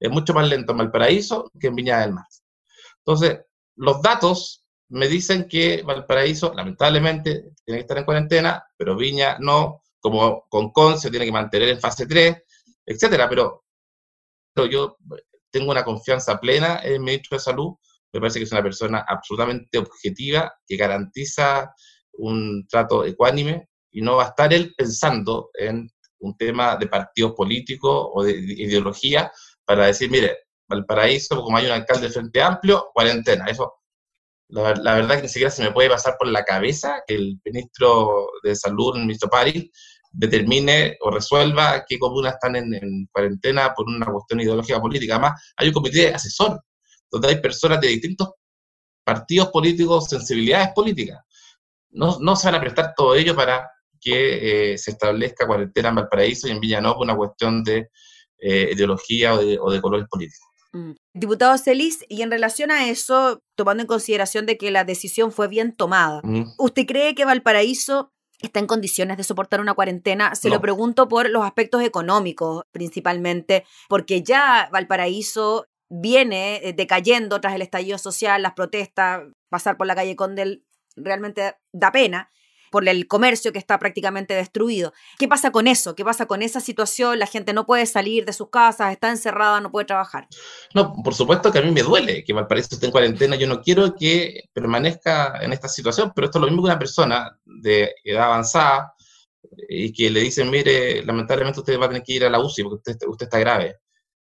es 0.00 0.10
mucho 0.10 0.32
más 0.32 0.48
lento 0.48 0.72
en 0.72 0.78
Valparaíso 0.78 1.50
que 1.60 1.68
en 1.68 1.76
Viña 1.76 2.00
del 2.00 2.12
Mar. 2.12 2.26
Entonces, 2.98 3.40
los 3.76 4.00
datos 4.00 4.63
me 4.94 5.08
dicen 5.08 5.48
que 5.48 5.82
Valparaíso, 5.82 6.54
lamentablemente, 6.54 7.52
tiene 7.64 7.78
que 7.78 7.82
estar 7.82 7.98
en 7.98 8.04
cuarentena, 8.04 8.64
pero 8.76 8.96
Viña 8.96 9.38
no, 9.40 9.82
como 9.98 10.46
con 10.48 10.70
CON 10.70 11.00
se 11.00 11.10
tiene 11.10 11.26
que 11.26 11.32
mantener 11.32 11.68
en 11.70 11.80
fase 11.80 12.06
3, 12.06 12.36
etcétera, 12.86 13.28
pero, 13.28 13.64
yo 14.70 14.96
tengo 15.50 15.72
una 15.72 15.84
confianza 15.84 16.38
plena 16.38 16.78
en 16.84 16.92
el 16.92 17.00
ministro 17.00 17.36
de 17.36 17.42
Salud, 17.42 17.74
me 18.12 18.20
parece 18.20 18.38
que 18.38 18.44
es 18.44 18.52
una 18.52 18.62
persona 18.62 19.04
absolutamente 19.08 19.78
objetiva, 19.78 20.54
que 20.64 20.76
garantiza 20.76 21.74
un 22.12 22.64
trato 22.68 23.04
ecuánime 23.04 23.68
y 23.90 24.00
no 24.00 24.16
va 24.16 24.26
a 24.26 24.28
estar 24.28 24.52
él 24.52 24.74
pensando 24.76 25.50
en 25.54 25.90
un 26.20 26.36
tema 26.36 26.76
de 26.76 26.86
partidos 26.86 27.32
políticos 27.32 28.10
o 28.12 28.22
de 28.22 28.32
ideología 28.32 29.32
para 29.64 29.86
decir, 29.86 30.08
mire, 30.08 30.38
Valparaíso, 30.68 31.42
como 31.42 31.56
hay 31.56 31.66
un 31.66 31.72
alcalde 31.72 32.06
de 32.06 32.12
Frente 32.12 32.40
Amplio, 32.40 32.90
cuarentena. 32.94 33.46
Eso, 33.46 33.74
la, 34.48 34.94
verdad 34.94 35.16
que 35.16 35.22
ni 35.22 35.28
siquiera 35.28 35.50
se 35.50 35.62
me 35.62 35.72
puede 35.72 35.88
pasar 35.88 36.16
por 36.18 36.28
la 36.28 36.44
cabeza 36.44 37.02
que 37.06 37.14
el 37.14 37.40
ministro 37.44 38.28
de 38.42 38.54
Salud, 38.54 38.96
el 38.96 39.02
ministro 39.02 39.28
París, 39.28 39.70
determine 40.12 40.96
o 41.00 41.10
resuelva 41.10 41.84
qué 41.88 41.98
comunas 41.98 42.34
están 42.34 42.56
en, 42.56 43.08
cuarentena 43.10 43.74
por 43.74 43.86
una 43.88 44.06
cuestión 44.06 44.40
ideológica 44.40 44.80
política. 44.80 45.14
Además, 45.14 45.52
hay 45.56 45.68
un 45.68 45.74
comité 45.74 46.14
asesor, 46.14 46.60
donde 47.10 47.28
hay 47.28 47.40
personas 47.40 47.80
de 47.80 47.88
distintos 47.88 48.30
partidos 49.04 49.48
políticos, 49.48 50.08
sensibilidades 50.08 50.68
políticas. 50.74 51.20
No, 51.90 52.18
no 52.20 52.36
se 52.36 52.46
van 52.48 52.56
a 52.56 52.60
prestar 52.60 52.92
todo 52.96 53.14
ello 53.14 53.34
para 53.34 53.68
que 54.00 54.72
eh, 54.72 54.78
se 54.78 54.92
establezca 54.92 55.46
cuarentena 55.46 55.88
en 55.88 55.94
Valparaíso 55.96 56.46
y 56.46 56.50
en 56.50 56.60
Villanova 56.60 57.00
una 57.00 57.16
cuestión 57.16 57.62
de 57.64 57.88
eh, 58.38 58.70
ideología 58.72 59.34
o 59.34 59.38
de, 59.38 59.58
o 59.58 59.70
de 59.70 59.80
colores 59.80 60.06
políticos. 60.08 60.48
Mm. 60.74 60.92
Diputado 61.14 61.56
Celis, 61.56 62.04
y 62.08 62.22
en 62.22 62.30
relación 62.30 62.70
a 62.72 62.88
eso, 62.88 63.40
tomando 63.56 63.82
en 63.82 63.86
consideración 63.86 64.44
de 64.44 64.58
que 64.58 64.72
la 64.72 64.84
decisión 64.84 65.30
fue 65.30 65.46
bien 65.46 65.72
tomada, 65.72 66.20
¿usted 66.58 66.84
cree 66.84 67.14
que 67.14 67.24
Valparaíso 67.24 68.10
está 68.42 68.58
en 68.58 68.66
condiciones 68.66 69.16
de 69.16 69.22
soportar 69.22 69.60
una 69.60 69.74
cuarentena? 69.74 70.34
Se 70.34 70.50
lo 70.50 70.60
pregunto 70.60 71.08
por 71.08 71.30
los 71.30 71.44
aspectos 71.44 71.82
económicos 71.82 72.64
principalmente, 72.72 73.64
porque 73.88 74.22
ya 74.22 74.68
Valparaíso 74.72 75.66
viene 75.88 76.56
eh, 76.56 76.72
decayendo 76.72 77.40
tras 77.40 77.54
el 77.54 77.62
estallido 77.62 77.96
social, 77.96 78.42
las 78.42 78.54
protestas, 78.54 79.22
pasar 79.48 79.76
por 79.76 79.86
la 79.86 79.94
calle 79.94 80.16
Condel 80.16 80.64
realmente 80.96 81.54
da 81.72 81.92
pena 81.92 82.30
por 82.74 82.88
el 82.88 83.06
comercio 83.06 83.52
que 83.52 83.60
está 83.60 83.78
prácticamente 83.78 84.34
destruido. 84.34 84.92
¿Qué 85.16 85.28
pasa 85.28 85.52
con 85.52 85.68
eso? 85.68 85.94
¿Qué 85.94 86.04
pasa 86.04 86.26
con 86.26 86.42
esa 86.42 86.58
situación? 86.58 87.20
La 87.20 87.28
gente 87.28 87.52
no 87.52 87.66
puede 87.66 87.86
salir 87.86 88.24
de 88.24 88.32
sus 88.32 88.50
casas, 88.50 88.90
está 88.90 89.10
encerrada, 89.10 89.60
no 89.60 89.70
puede 89.70 89.86
trabajar. 89.86 90.26
No, 90.74 90.92
por 91.04 91.14
supuesto 91.14 91.52
que 91.52 91.60
a 91.60 91.62
mí 91.62 91.70
me 91.70 91.84
duele 91.84 92.24
que 92.24 92.32
Valparaíso 92.32 92.74
esté 92.74 92.86
en 92.86 92.90
cuarentena. 92.90 93.36
Yo 93.36 93.46
no 93.46 93.62
quiero 93.62 93.94
que 93.94 94.48
permanezca 94.52 95.38
en 95.40 95.52
esta 95.52 95.68
situación, 95.68 96.10
pero 96.16 96.24
esto 96.24 96.38
es 96.38 96.40
lo 96.40 96.48
mismo 96.48 96.64
que 96.64 96.70
una 96.70 96.78
persona 96.80 97.38
de 97.44 97.94
edad 98.02 98.24
avanzada 98.24 98.92
y 99.68 99.92
que 99.92 100.10
le 100.10 100.18
dicen, 100.18 100.50
mire, 100.50 101.04
lamentablemente 101.04 101.60
usted 101.60 101.78
va 101.78 101.84
a 101.84 101.90
tener 101.90 102.02
que 102.02 102.14
ir 102.14 102.24
a 102.24 102.28
la 102.28 102.40
UCI 102.40 102.64
porque 102.64 102.90
usted, 102.90 103.06
usted 103.06 103.26
está 103.26 103.38
grave. 103.38 103.76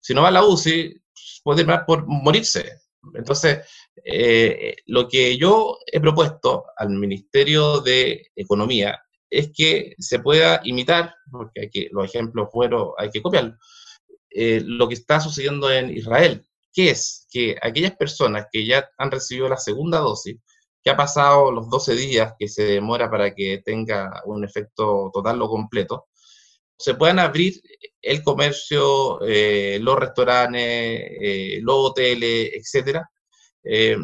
Si 0.00 0.12
no 0.12 0.20
va 0.20 0.28
a 0.28 0.32
la 0.32 0.44
UCI, 0.44 1.00
puede 1.42 1.64
por 1.86 2.06
morirse. 2.06 2.82
Entonces, 3.14 3.60
eh, 4.02 4.76
lo 4.86 5.08
que 5.08 5.36
yo 5.36 5.78
he 5.86 6.00
propuesto 6.00 6.66
al 6.76 6.90
Ministerio 6.90 7.80
de 7.80 8.30
Economía 8.34 9.00
es 9.30 9.50
que 9.54 9.94
se 9.98 10.18
pueda 10.18 10.60
imitar, 10.64 11.14
porque 11.30 11.62
hay 11.62 11.70
que, 11.70 11.88
los 11.92 12.06
ejemplos 12.06 12.48
fueron, 12.52 12.90
hay 12.98 13.10
que 13.10 13.22
copiarlo, 13.22 13.56
eh, 14.30 14.62
lo 14.64 14.88
que 14.88 14.94
está 14.94 15.20
sucediendo 15.20 15.70
en 15.70 15.90
Israel, 15.90 16.44
que 16.72 16.90
es 16.90 17.26
que 17.30 17.56
aquellas 17.62 17.96
personas 17.96 18.46
que 18.50 18.66
ya 18.66 18.88
han 18.98 19.10
recibido 19.10 19.48
la 19.48 19.56
segunda 19.56 19.98
dosis, 19.98 20.36
que 20.82 20.90
ha 20.90 20.96
pasado 20.96 21.50
los 21.50 21.70
12 21.70 21.94
días 21.94 22.34
que 22.38 22.48
se 22.48 22.64
demora 22.64 23.10
para 23.10 23.34
que 23.34 23.62
tenga 23.64 24.22
un 24.26 24.44
efecto 24.44 25.10
total 25.12 25.40
o 25.42 25.48
completo, 25.48 26.08
se 26.76 26.94
puedan 26.94 27.20
abrir 27.20 27.62
el 28.02 28.22
comercio, 28.22 29.20
eh, 29.22 29.78
los 29.80 29.98
restaurantes, 29.98 31.62
los 31.62 31.90
hoteles, 31.90 32.50
etcétera, 32.54 33.08
eh, 33.64 33.96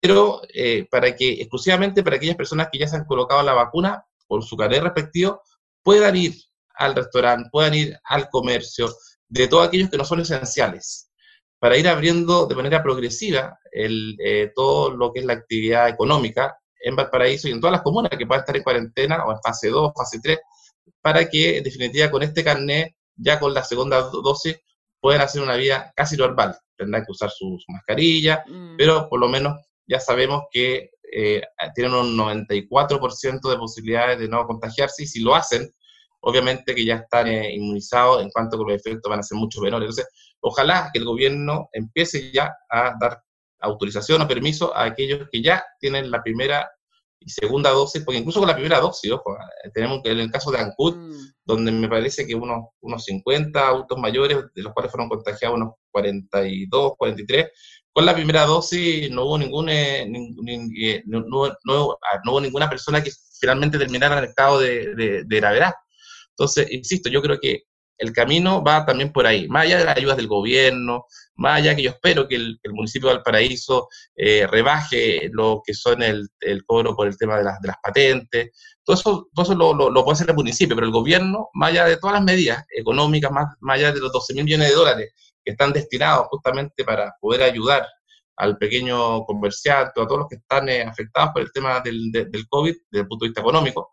pero 0.00 0.42
eh, 0.54 0.86
para 0.90 1.14
que, 1.14 1.32
exclusivamente 1.32 2.02
para 2.02 2.16
aquellas 2.16 2.36
personas 2.36 2.68
que 2.70 2.78
ya 2.78 2.88
se 2.88 2.96
han 2.96 3.04
colocado 3.04 3.42
la 3.42 3.54
vacuna 3.54 4.04
por 4.26 4.42
su 4.44 4.56
carnet 4.56 4.82
respectivo, 4.82 5.42
puedan 5.82 6.16
ir 6.16 6.34
al 6.74 6.94
restaurante, 6.94 7.48
puedan 7.50 7.74
ir 7.74 7.96
al 8.04 8.28
comercio, 8.28 8.88
de 9.28 9.48
todos 9.48 9.66
aquellos 9.66 9.90
que 9.90 9.96
no 9.96 10.04
son 10.04 10.20
esenciales, 10.20 11.10
para 11.58 11.76
ir 11.76 11.88
abriendo 11.88 12.46
de 12.46 12.54
manera 12.54 12.82
progresiva 12.82 13.58
el, 13.72 14.16
eh, 14.20 14.52
todo 14.54 14.90
lo 14.90 15.12
que 15.12 15.20
es 15.20 15.26
la 15.26 15.32
actividad 15.32 15.88
económica 15.88 16.56
en 16.80 16.94
Valparaíso 16.94 17.48
y 17.48 17.52
en 17.52 17.60
todas 17.60 17.72
las 17.72 17.82
comunas 17.82 18.10
que 18.10 18.26
puedan 18.26 18.42
estar 18.42 18.56
en 18.56 18.62
cuarentena 18.62 19.24
o 19.24 19.32
en 19.32 19.38
fase 19.42 19.68
2, 19.68 19.92
fase 19.96 20.20
3, 20.22 20.38
para 21.00 21.28
que 21.28 21.58
en 21.58 21.64
definitiva 21.64 22.10
con 22.10 22.22
este 22.22 22.44
carnet, 22.44 22.94
ya 23.16 23.40
con 23.40 23.54
la 23.54 23.64
segunda 23.64 24.02
dosis, 24.02 24.56
puedan 25.06 25.22
hacer 25.22 25.40
una 25.40 25.54
vida 25.54 25.92
casi 25.94 26.16
normal 26.16 26.58
tendrán 26.76 27.04
que 27.04 27.12
usar 27.12 27.30
su, 27.30 27.56
mascarilla, 27.68 28.42
mm. 28.44 28.76
pero 28.76 29.08
por 29.08 29.20
lo 29.20 29.28
menos 29.28 29.56
ya 29.86 30.00
sabemos 30.00 30.46
que 30.50 30.90
eh, 31.12 31.42
tienen 31.76 31.94
un 31.94 32.18
94% 32.18 33.48
de 33.48 33.56
posibilidades 33.56 34.18
de 34.18 34.26
no 34.26 34.44
contagiarse 34.48 35.04
y 35.04 35.06
si 35.06 35.20
lo 35.20 35.36
hacen, 35.36 35.72
obviamente 36.22 36.74
que 36.74 36.84
ya 36.84 36.96
están 36.96 37.28
eh, 37.28 37.54
inmunizados 37.54 38.20
en 38.20 38.30
cuanto 38.30 38.58
que 38.58 38.64
los 38.64 38.80
efectos 38.80 39.08
van 39.08 39.20
a 39.20 39.22
ser 39.22 39.38
mucho 39.38 39.60
menores. 39.60 39.90
Entonces, 39.90 40.12
ojalá 40.40 40.90
que 40.92 40.98
el 40.98 41.04
gobierno 41.04 41.68
empiece 41.72 42.32
ya 42.32 42.52
a 42.68 42.94
dar 43.00 43.22
autorización 43.60 44.22
o 44.22 44.26
permiso 44.26 44.76
a 44.76 44.86
aquellos 44.86 45.28
que 45.30 45.40
ya 45.40 45.64
tienen 45.78 46.10
la 46.10 46.20
primera 46.20 46.68
y 47.20 47.30
segunda 47.30 47.70
dosis, 47.70 48.02
porque 48.04 48.18
incluso 48.18 48.40
con 48.40 48.48
la 48.48 48.54
primera 48.54 48.80
dosis, 48.80 49.10
ojo, 49.10 49.36
eh, 49.36 49.70
tenemos 49.72 50.00
en 50.04 50.18
el 50.18 50.30
caso 50.30 50.50
de 50.50 50.58
Ancud, 50.58 50.96
mm. 50.96 51.32
donde 51.44 51.72
me 51.72 51.88
parece 51.88 52.26
que 52.26 52.34
unos, 52.34 52.66
unos 52.80 53.04
50 53.04 53.68
adultos 53.68 53.98
mayores, 53.98 54.38
de 54.54 54.62
los 54.62 54.72
cuales 54.72 54.92
fueron 54.92 55.08
contagiados 55.08 55.56
unos 55.56 55.74
42, 55.90 56.92
43, 56.96 57.46
con 57.92 58.04
la 58.04 58.14
primera 58.14 58.44
dosis 58.44 59.10
no 59.10 59.24
hubo, 59.24 59.38
ningún, 59.38 59.68
eh, 59.70 60.02
eh, 60.02 61.02
no, 61.06 61.24
no, 61.28 61.44
ah, 61.44 62.20
no, 62.24 62.32
hubo 62.32 62.40
ninguna 62.40 62.68
persona 62.68 63.02
que 63.02 63.10
finalmente 63.40 63.78
terminara 63.78 64.18
en 64.18 64.24
el 64.24 64.30
estado 64.30 64.60
de, 64.60 64.94
de, 64.94 65.24
de 65.24 65.36
gravedad. 65.36 65.72
Entonces, 66.30 66.70
insisto, 66.70 67.08
yo 67.08 67.22
creo 67.22 67.38
que 67.40 67.62
el 67.98 68.12
camino 68.12 68.62
va 68.62 68.84
también 68.84 69.12
por 69.12 69.26
ahí, 69.26 69.48
más 69.48 69.64
allá 69.64 69.78
de 69.78 69.84
las 69.84 69.96
ayudas 69.96 70.16
del 70.16 70.26
gobierno, 70.26 71.06
más 71.36 71.58
allá 71.58 71.74
que 71.74 71.82
yo 71.82 71.90
espero 71.90 72.28
que 72.28 72.36
el, 72.36 72.58
municipio 72.70 73.08
de 73.08 73.16
Valparaíso 73.16 73.88
eh, 74.14 74.46
rebaje 74.46 75.28
lo 75.32 75.62
que 75.64 75.74
son 75.74 76.02
el, 76.02 76.28
cobro 76.66 76.94
por 76.94 77.08
el 77.08 77.16
tema 77.16 77.38
de 77.38 77.44
las, 77.44 77.58
las 77.62 77.76
patentes, 77.82 78.50
todo 78.84 78.96
eso, 78.96 79.28
todo 79.34 79.44
eso 79.44 79.54
lo, 79.54 79.90
lo, 79.90 80.04
puede 80.04 80.14
hacer 80.14 80.30
el 80.30 80.36
municipio, 80.36 80.76
pero 80.76 80.86
el 80.86 80.92
gobierno, 80.92 81.48
más 81.54 81.70
allá 81.70 81.86
de 81.86 81.96
todas 81.96 82.14
las 82.14 82.24
medidas 82.24 82.64
económicas, 82.70 83.30
más, 83.30 83.46
más 83.60 83.78
allá 83.78 83.92
de 83.92 84.00
los 84.00 84.12
12 84.12 84.34
mil 84.34 84.44
millones 84.44 84.68
de 84.68 84.74
dólares 84.74 85.12
que 85.44 85.52
están 85.52 85.72
destinados 85.72 86.26
justamente 86.28 86.84
para 86.84 87.14
poder 87.20 87.42
ayudar 87.42 87.86
al 88.36 88.58
pequeño 88.58 89.24
comerciante, 89.24 90.00
a 90.00 90.06
todos 90.06 90.18
los 90.18 90.28
que 90.28 90.36
están 90.36 90.68
eh, 90.68 90.82
afectados 90.82 91.30
por 91.32 91.42
el 91.42 91.52
tema 91.52 91.80
del, 91.80 92.10
del 92.12 92.48
COVID, 92.48 92.74
desde 92.90 93.02
el 93.02 93.08
punto 93.08 93.24
de 93.24 93.28
vista 93.30 93.40
económico, 93.40 93.92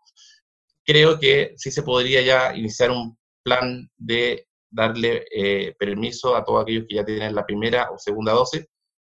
creo 0.84 1.18
que 1.18 1.54
sí 1.56 1.70
se 1.70 1.82
podría 1.82 2.20
ya 2.20 2.54
iniciar 2.54 2.90
un 2.90 3.16
plan 3.44 3.90
de 3.96 4.48
darle 4.70 5.24
eh, 5.30 5.76
permiso 5.78 6.34
a 6.34 6.44
todos 6.44 6.62
aquellos 6.62 6.86
que 6.88 6.96
ya 6.96 7.04
tienen 7.04 7.34
la 7.34 7.46
primera 7.46 7.90
o 7.92 7.98
segunda 7.98 8.32
dosis 8.32 8.66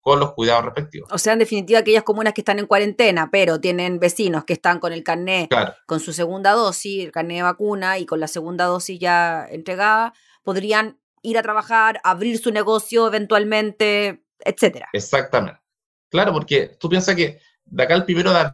con 0.00 0.20
los 0.20 0.32
cuidados 0.32 0.64
respectivos. 0.64 1.10
O 1.12 1.18
sea, 1.18 1.32
en 1.32 1.40
definitiva, 1.40 1.80
aquellas 1.80 2.04
comunas 2.04 2.32
que 2.32 2.40
están 2.40 2.58
en 2.58 2.66
cuarentena, 2.66 3.30
pero 3.30 3.60
tienen 3.60 3.98
vecinos 3.98 4.44
que 4.44 4.52
están 4.52 4.78
con 4.78 4.92
el 4.92 5.02
carnet, 5.02 5.50
con 5.86 6.00
su 6.00 6.12
segunda 6.12 6.52
dosis, 6.52 7.04
el 7.04 7.12
carnet 7.12 7.38
de 7.38 7.42
vacuna 7.42 7.98
y 7.98 8.06
con 8.06 8.20
la 8.20 8.28
segunda 8.28 8.66
dosis 8.66 8.98
ya 8.98 9.46
entregada, 9.50 10.14
podrían 10.44 11.00
ir 11.22 11.36
a 11.36 11.42
trabajar, 11.42 12.00
abrir 12.04 12.38
su 12.38 12.52
negocio 12.52 13.08
eventualmente, 13.08 14.22
etcétera. 14.38 14.88
Exactamente. 14.92 15.60
Claro, 16.08 16.32
porque 16.32 16.76
tú 16.78 16.88
piensas 16.88 17.16
que 17.16 17.40
de 17.64 17.82
acá 17.82 17.94
al 17.94 18.04
primero 18.04 18.32
de 18.32 18.52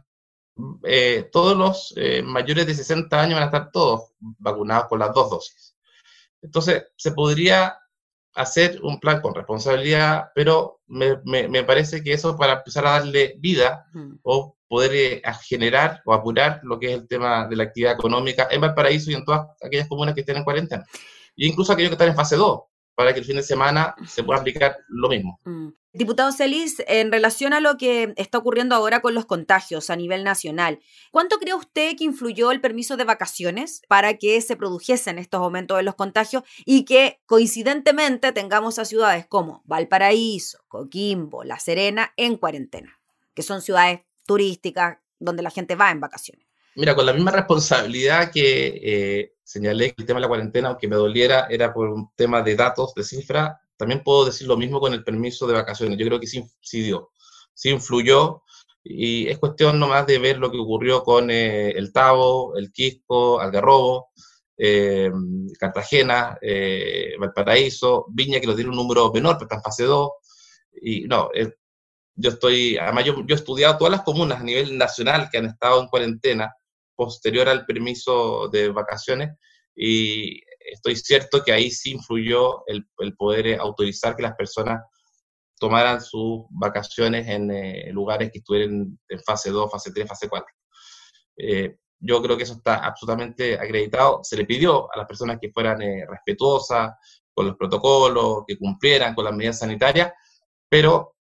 eh, 0.83 1.29
todos 1.31 1.57
los 1.57 1.93
eh, 1.97 2.21
mayores 2.21 2.65
de 2.65 2.75
60 2.75 3.19
años 3.19 3.33
van 3.35 3.43
a 3.43 3.45
estar 3.47 3.71
todos 3.71 4.11
vacunados 4.19 4.87
con 4.87 4.99
las 4.99 5.13
dos 5.13 5.29
dosis. 5.29 5.75
Entonces, 6.41 6.85
se 6.95 7.11
podría 7.11 7.77
hacer 8.35 8.79
un 8.83 8.99
plan 8.99 9.21
con 9.21 9.33
responsabilidad, 9.33 10.31
pero 10.35 10.81
me, 10.87 11.17
me, 11.23 11.63
parece 11.63 12.03
que 12.03 12.13
eso 12.13 12.37
para 12.37 12.53
empezar 12.53 12.85
a 12.85 12.91
darle 12.91 13.35
vida 13.39 13.87
o 14.23 14.55
poder 14.67 14.91
eh, 14.93 15.21
generar 15.43 16.01
o 16.05 16.13
apurar 16.13 16.59
lo 16.63 16.79
que 16.79 16.87
es 16.87 16.99
el 16.99 17.07
tema 17.07 17.47
de 17.47 17.55
la 17.55 17.63
actividad 17.63 17.93
económica 17.93 18.47
en 18.51 18.61
Valparaíso 18.61 19.11
y 19.11 19.15
en 19.15 19.25
todas 19.25 19.47
aquellas 19.61 19.87
comunas 19.87 20.13
que 20.13 20.21
estén 20.21 20.37
en 20.37 20.43
cuarentena. 20.43 20.85
E 21.37 21.47
incluso 21.47 21.71
aquellos 21.71 21.89
que 21.89 21.95
están 21.95 22.09
en 22.09 22.15
fase 22.15 22.35
2, 22.35 22.59
para 22.95 23.13
que 23.13 23.19
el 23.19 23.25
fin 23.25 23.35
de 23.35 23.43
semana 23.43 23.95
se 24.07 24.23
pueda 24.23 24.39
aplicar 24.39 24.77
lo 24.87 25.09
mismo. 25.09 25.39
Mm. 25.43 25.69
Diputado 25.95 26.33
Celis, 26.33 26.83
en 26.87 27.09
relación 27.09 27.53
a 27.53 27.61
lo 27.61 27.77
que 27.77 28.13
está 28.17 28.37
ocurriendo 28.37 28.75
ahora 28.75 29.01
con 29.01 29.13
los 29.13 29.25
contagios 29.25 29.89
a 29.89 29.95
nivel 29.95 30.25
nacional, 30.25 30.81
¿cuánto 31.09 31.37
cree 31.39 31.53
usted 31.53 31.95
que 31.95 32.03
influyó 32.03 32.51
el 32.51 32.59
permiso 32.59 32.97
de 32.97 33.05
vacaciones 33.05 33.81
para 33.87 34.15
que 34.15 34.41
se 34.41 34.57
produjesen 34.57 35.19
estos 35.19 35.39
aumentos 35.39 35.77
de 35.77 35.83
los 35.83 35.95
contagios 35.95 36.43
y 36.65 36.83
que 36.83 37.21
coincidentemente 37.25 38.33
tengamos 38.33 38.77
a 38.77 38.83
ciudades 38.83 39.25
como 39.25 39.61
Valparaíso, 39.63 40.59
Coquimbo, 40.67 41.45
La 41.45 41.59
Serena 41.59 42.11
en 42.17 42.35
cuarentena, 42.35 42.99
que 43.33 43.41
son 43.41 43.61
ciudades 43.61 44.01
turísticas 44.25 44.97
donde 45.19 45.43
la 45.43 45.49
gente 45.49 45.75
va 45.75 45.91
en 45.91 46.01
vacaciones? 46.01 46.45
Mira, 46.75 46.93
con 46.93 47.05
la 47.05 47.13
misma 47.13 47.31
responsabilidad 47.31 48.31
que 48.31 48.81
eh, 48.83 49.33
señalé 49.43 49.93
que 49.93 50.01
el 50.01 50.05
tema 50.05 50.19
de 50.19 50.23
la 50.23 50.27
cuarentena, 50.27 50.69
aunque 50.69 50.89
me 50.89 50.97
doliera, 50.97 51.47
era 51.49 51.73
por 51.73 51.89
un 51.89 52.09
tema 52.15 52.41
de 52.41 52.55
datos, 52.55 52.93
de 52.93 53.03
cifra, 53.03 53.61
también 53.77 54.03
puedo 54.03 54.25
decir 54.25 54.47
lo 54.47 54.57
mismo 54.57 54.81
con 54.81 54.93
el 54.93 55.03
permiso 55.03 55.47
de 55.47 55.53
vacaciones. 55.53 55.97
Yo 55.97 56.05
creo 56.05 56.19
que 56.19 56.27
sí, 56.27 56.43
sí 56.61 56.81
dio, 56.81 57.11
sí 57.53 57.69
influyó, 57.69 58.41
y 58.83 59.27
es 59.29 59.37
cuestión 59.39 59.79
nomás 59.79 60.05
de 60.05 60.19
ver 60.19 60.37
lo 60.37 60.51
que 60.51 60.59
ocurrió 60.59 61.01
con 61.03 61.31
eh, 61.31 61.71
el 61.71 61.93
Tavo, 61.93 62.57
el 62.57 62.71
Quisco, 62.73 63.39
Algarrobo, 63.39 64.09
eh, 64.57 65.11
Cartagena, 65.57 66.37
eh, 66.41 67.15
Valparaíso, 67.17 68.05
Viña, 68.09 68.41
que 68.41 68.47
lo 68.47 68.55
tiene 68.55 68.69
un 68.69 68.75
número 68.75 69.11
menor, 69.13 69.37
pero 69.37 69.45
está 69.45 69.55
en 69.55 69.63
fase 69.63 69.83
2. 69.85 70.09
Y 70.81 71.01
no, 71.07 71.29
yo 72.15 72.29
estoy, 72.29 72.77
además 72.77 73.05
yo, 73.05 73.15
yo, 73.25 73.35
he 73.35 73.39
estudiado 73.39 73.77
todas 73.77 73.91
las 73.91 74.01
comunas 74.03 74.41
a 74.41 74.43
nivel 74.43 74.77
nacional 74.77 75.29
que 75.31 75.37
han 75.37 75.45
estado 75.45 75.81
en 75.81 75.87
cuarentena 75.87 76.53
posterior 76.95 77.49
al 77.49 77.65
permiso 77.65 78.49
de 78.49 78.69
vacaciones 78.69 79.31
y 79.75 80.41
estoy 80.59 80.95
cierto 80.95 81.43
que 81.43 81.51
ahí 81.51 81.69
sí 81.69 81.91
influyó 81.91 82.65
el, 82.67 82.87
el 82.99 83.15
poder 83.15 83.59
autorizar 83.59 84.15
que 84.15 84.23
las 84.23 84.35
personas 84.35 84.81
tomaran 85.59 86.01
sus 86.01 86.45
vacaciones 86.49 87.27
en 87.27 87.51
eh, 87.51 87.91
lugares 87.91 88.31
que 88.31 88.39
estuvieran 88.39 88.97
en 89.07 89.19
fase 89.23 89.51
2, 89.51 89.71
fase 89.71 89.91
3, 89.93 90.07
fase 90.07 90.29
4. 90.29 90.45
Eh, 91.37 91.77
yo 91.99 92.21
creo 92.21 92.37
que 92.37 92.43
eso 92.43 92.53
está 92.53 92.85
absolutamente 92.85 93.55
acreditado. 93.55 94.19
Se 94.23 94.37
le 94.37 94.45
pidió 94.45 94.93
a 94.93 94.97
las 94.97 95.07
personas 95.07 95.37
que 95.39 95.51
fueran 95.51 95.81
eh, 95.81 96.05
respetuosas 96.07 96.93
con 97.33 97.47
los 97.47 97.55
protocolos, 97.55 98.43
que 98.47 98.57
cumplieran 98.57 99.15
con 99.15 99.25
las 99.25 99.33
medidas 99.33 99.59
sanitarias, 99.59 100.11
pero 100.69 101.15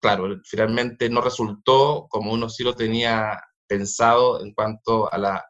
claro, 0.00 0.40
finalmente 0.44 1.08
no 1.08 1.20
resultó 1.20 2.06
como 2.08 2.32
uno 2.32 2.48
sí 2.48 2.62
lo 2.62 2.74
tenía 2.74 3.40
pensado 3.68 4.42
en 4.42 4.52
cuanto 4.54 5.12
a 5.12 5.18
la 5.18 5.46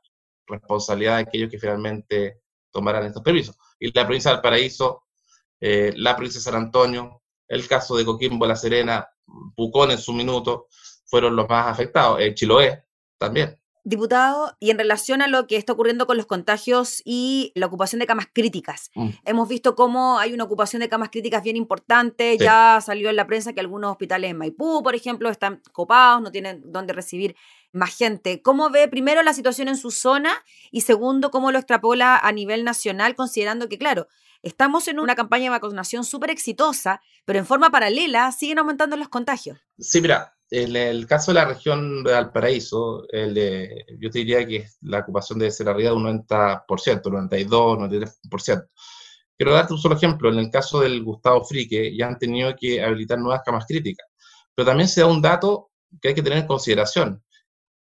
responsabilidad 0.47 1.17
de 1.17 1.23
aquellos 1.23 1.51
que 1.51 1.59
finalmente 1.59 2.43
tomaran 2.71 3.07
estos 3.07 3.23
permisos. 3.23 3.57
Y 3.79 3.93
la 3.97 4.05
provincia 4.05 4.33
del 4.33 4.41
Paraíso, 4.41 5.05
la 5.61 6.17
provincia 6.17 6.41
de 6.41 6.45
San 6.45 6.57
Antonio, 6.57 7.23
el 7.47 7.67
caso 7.67 7.97
de 7.97 8.05
Coquimbo, 8.05 8.45
La 8.47 8.57
Serena, 8.57 9.09
Pucón 9.57 9.91
en 9.91 9.99
su 9.99 10.13
minuto, 10.13 10.67
fueron 11.07 11.37
los 11.37 11.49
más 11.49 11.69
afectados. 11.69 12.21
El 12.21 12.35
Chiloé 12.35 12.85
también. 13.19 13.59
Diputado, 13.89 14.55
y 14.61 14.71
en 14.71 14.77
relación 14.77 15.23
a 15.23 15.29
lo 15.29 15.47
que 15.47 15.57
está 15.57 15.73
ocurriendo 15.73 16.07
con 16.07 16.19
los 16.19 16.27
contagios 16.27 17.01
y 17.07 17.53
la 17.55 17.65
ocupación 17.65 18.01
de 18.01 18.07
camas 18.07 18.27
críticas, 18.31 18.91
mm. 18.95 19.09
hemos 19.25 19.49
visto 19.49 19.75
cómo 19.75 20.19
hay 20.19 20.35
una 20.35 20.45
ocupación 20.45 20.81
de 20.81 20.91
camas 20.91 21.09
críticas 21.09 21.43
bien 21.43 21.57
importante. 21.57 22.37
Ya 22.37 22.81
salió 22.85 23.09
en 23.09 23.17
la 23.17 23.27
prensa 23.27 23.55
que 23.55 23.61
algunos 23.61 23.91
hospitales 23.91 24.31
en 24.31 24.37
Maipú, 24.37 24.83
por 24.83 24.95
ejemplo, 24.95 25.31
están 25.31 25.63
copados, 25.73 26.21
no 26.21 26.31
tienen 26.31 26.61
dónde 26.67 26.93
recibir 26.93 27.35
más 27.73 27.97
gente. 27.97 28.43
¿Cómo 28.43 28.69
ve 28.69 28.89
primero 28.89 29.23
la 29.23 29.33
situación 29.33 29.69
en 29.69 29.79
su 29.79 29.91
zona 29.91 30.33
y 30.71 30.83
segundo, 30.83 31.31
cómo 31.31 31.51
lo 31.51 31.59
extrapola 31.59 32.19
a 32.19 32.31
nivel 32.33 32.65
nacional, 32.65 33.15
considerando 33.15 33.71
que, 33.71 33.79
claro, 33.79 34.07
Estamos 34.43 34.87
en 34.87 35.01
una 35.01 35.17
campaña 35.17 35.45
de 35.45 35.51
vacunación 35.51 36.05
súper 36.05 36.31
exitosa, 36.31 37.01
pero 37.25 37.41
en 37.41 37.47
forma 37.47 37.71
paralela 37.71 38.31
siguen 38.31 38.61
aumentando 38.61 38.97
los 38.97 39.09
contagios. 39.09 39.59
Sí, 39.81 40.01
mira, 40.01 40.38
en 40.51 40.77
el 40.77 41.07
caso 41.07 41.31
de 41.31 41.37
la 41.37 41.45
región 41.45 42.03
de 42.03 42.13
Valparaíso, 42.13 43.05
el 43.11 43.35
de, 43.35 43.85
yo 43.99 44.11
te 44.11 44.21
diría 44.21 44.47
que 44.47 44.67
la 44.83 45.01
ocupación 45.01 45.39
debe 45.39 45.51
ser 45.51 45.69
arriba 45.69 45.91
de 45.91 45.97
un 45.97 46.27
90%, 46.27 47.11
92, 47.11 47.79
93%. 47.79 48.69
Quiero 49.37 49.53
darte 49.55 49.73
un 49.75 49.79
solo 49.79 49.95
ejemplo. 49.97 50.31
En 50.31 50.39
el 50.39 50.51
caso 50.51 50.81
del 50.81 51.05
Gustavo 51.05 51.45
Frique, 51.45 51.95
ya 51.97 52.07
han 52.09 52.19
tenido 52.19 52.55
que 52.59 52.83
habilitar 52.83 53.19
nuevas 53.19 53.43
camas 53.45 53.67
críticas. 53.67 54.07
Pero 54.55 54.67
también 54.67 54.89
se 54.89 55.03
da 55.03 55.07
un 55.07 55.23
dato 55.23 55.71
que 56.01 56.09
hay 56.09 56.15
que 56.15 56.23
tener 56.23 56.39
en 56.41 56.47
consideración. 56.47 57.23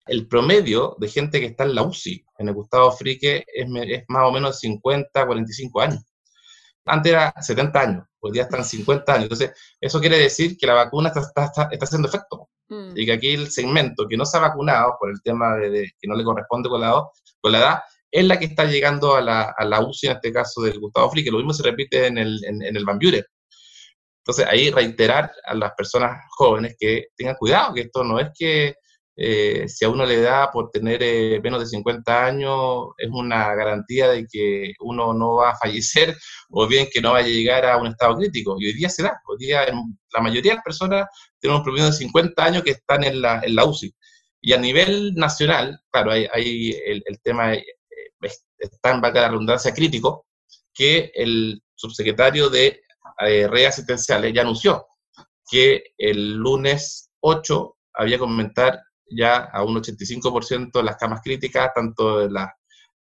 El 0.07 0.27
promedio 0.29 0.97
de 0.99 1.09
gente 1.09 1.41
que 1.41 1.47
está 1.47 1.65
en 1.65 1.75
la 1.75 1.83
UCI 1.83 2.25
en 2.39 2.49
el 2.49 2.55
Gustavo 2.55 2.91
Frique 2.93 3.45
es, 3.47 3.69
más 4.09 4.25
o 4.25 4.33
menos 4.33 4.59
50, 4.61 5.27
45 5.27 5.81
años. 5.81 6.03
Antes 6.85 7.13
era 7.13 7.33
70 7.41 7.81
años, 7.81 8.05
hoy 8.21 8.33
día 8.33 8.43
están 8.43 8.65
50 8.65 9.13
años. 9.13 9.25
Entonces, 9.25 9.53
eso 9.81 10.01
quiere 10.01 10.19
decir 10.19 10.57
que 10.57 10.67
la 10.67 10.75
vacuna 10.75 11.11
está 11.11 11.53
haciendo 11.81 12.09
efecto. 12.09 12.49
Mm. 12.73 12.97
Y 12.97 13.05
que 13.05 13.13
aquí 13.13 13.35
el 13.35 13.51
segmento 13.51 14.09
que 14.09 14.17
no 14.17 14.25
se 14.25 14.39
ha 14.39 14.41
vacunado 14.41 14.97
por 14.99 15.11
el 15.11 15.21
tema 15.23 15.57
de, 15.57 15.91
que 15.99 16.09
no 16.09 16.15
le 16.15 16.25
corresponde 16.25 16.71
con 16.71 16.81
la, 16.81 17.03
con 17.41 17.53
la 17.53 17.59
edad, 17.59 17.79
es 18.11 18.25
la 18.25 18.39
que 18.39 18.47
está 18.47 18.65
llegando 18.65 19.15
a 19.15 19.21
la, 19.21 19.55
a 19.57 19.65
la 19.65 19.81
UCI, 19.81 20.07
en 20.07 20.13
este 20.15 20.33
caso 20.33 20.63
del 20.63 20.81
Gustavo 20.81 21.11
Fli, 21.11 21.25
que 21.25 21.31
lo 21.31 21.39
mismo 21.39 21.53
se 21.53 21.63
repite 21.63 22.07
en 22.07 22.19
el, 22.19 22.43
en, 22.45 22.63
en 22.63 22.77
el 22.77 22.85
Bambiure. 22.85 23.25
Entonces, 24.25 24.47
ahí 24.49 24.71
reiterar 24.71 25.33
a 25.45 25.55
las 25.55 25.73
personas 25.77 26.25
jóvenes 26.31 26.77
que 26.79 27.07
tengan 27.17 27.35
cuidado, 27.37 27.75
que 27.75 27.83
esto 27.83 28.05
no 28.05 28.21
es 28.21 28.29
que 28.35 28.77
eh, 29.17 29.69
si 29.69 29.85
a 29.85 29.91
uno 29.91 30.07
le 30.07 30.21
da 30.21 30.51
por 30.51 30.71
tener 30.71 31.03
eh, 31.03 31.41
menos 31.43 31.61
de 31.61 31.67
50 31.67 32.25
años, 32.25 32.87
es 32.97 33.09
una 33.11 33.55
garantía 33.55 34.09
de 34.09 34.27
que 34.31 34.73
uno 34.81 35.13
no 35.13 35.37
va 35.37 35.51
a 35.51 35.57
fallecer 35.57 36.17
o 36.51 36.67
bien 36.67 36.89
que 36.93 37.01
no 37.01 37.13
vaya 37.13 37.27
a 37.27 37.31
llegar 37.31 37.67
a 37.67 37.77
un 37.77 37.89
estado 37.89 38.17
crítico. 38.17 38.57
Y 38.59 38.67
hoy 38.67 38.75
día 38.75 38.89
se 38.89 39.03
da. 39.03 39.21
Hoy 39.27 39.37
día 39.39 39.67
la 40.13 40.21
mayoría 40.21 40.53
de 40.53 40.57
las 40.57 40.65
personas 40.65 41.07
tienen 41.39 41.59
un 41.59 41.65
promedio 41.65 41.87
de 41.87 41.93
50 41.93 42.45
años 42.45 42.63
que 42.63 42.71
están 42.73 43.05
en 43.05 43.21
la, 43.21 43.41
en 43.43 43.55
la 43.55 43.65
UCI. 43.65 43.95
Y 44.41 44.53
a 44.55 44.59
nivel 44.59 45.15
nacional, 45.15 45.81
claro, 45.91 46.13
hay, 46.13 46.77
el, 46.87 47.03
tema 47.23 47.55
eh, 47.55 47.65
está 48.59 48.91
en 48.91 49.01
vaca 49.01 49.23
de 49.23 49.29
redundancia 49.29 49.73
crítico, 49.73 50.27
que 50.75 51.13
el 51.15 51.63
subsecretario 51.75 52.49
de 52.51 52.81
redes 53.19 53.69
asistenciales 53.69 54.33
ya 54.33 54.43
anunció 54.43 54.87
que 55.53 55.93
el 55.99 56.33
lunes 56.33 57.11
8 57.21 57.77
había 57.95 58.17
que 58.17 58.23
aumentar 58.23 58.81
ya 59.15 59.45
a 59.53 59.63
un 59.63 59.77
85% 59.77 60.83
las 60.83 60.97
camas 60.97 61.21
críticas, 61.23 61.71
tanto 61.75 62.21
de, 62.21 62.47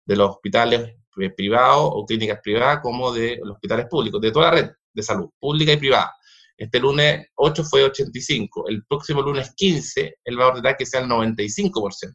de 0.04 0.16
los 0.16 0.30
hospitales 0.30 0.96
eh, 1.20 1.30
privados 1.30 1.90
o 1.92 2.06
clínicas 2.06 2.40
privadas 2.42 2.80
como 2.82 3.12
de 3.12 3.38
los 3.42 3.54
hospitales 3.54 3.86
públicos, 3.86 4.20
de 4.20 4.32
toda 4.32 4.50
la 4.50 4.60
red 4.62 4.70
de 4.94 5.02
salud, 5.02 5.28
pública 5.38 5.72
y 5.72 5.76
privada. 5.76 6.14
Este 6.56 6.78
lunes 6.78 7.26
8 7.34 7.64
fue 7.64 7.84
85, 7.84 8.68
el 8.68 8.84
próximo 8.86 9.22
lunes 9.22 9.52
15 9.56 10.18
él 10.24 10.40
va 10.40 10.44
a 10.44 10.48
ordenar 10.48 10.76
que 10.76 10.86
sea 10.86 11.00
el 11.00 11.08
95%. 11.08 12.14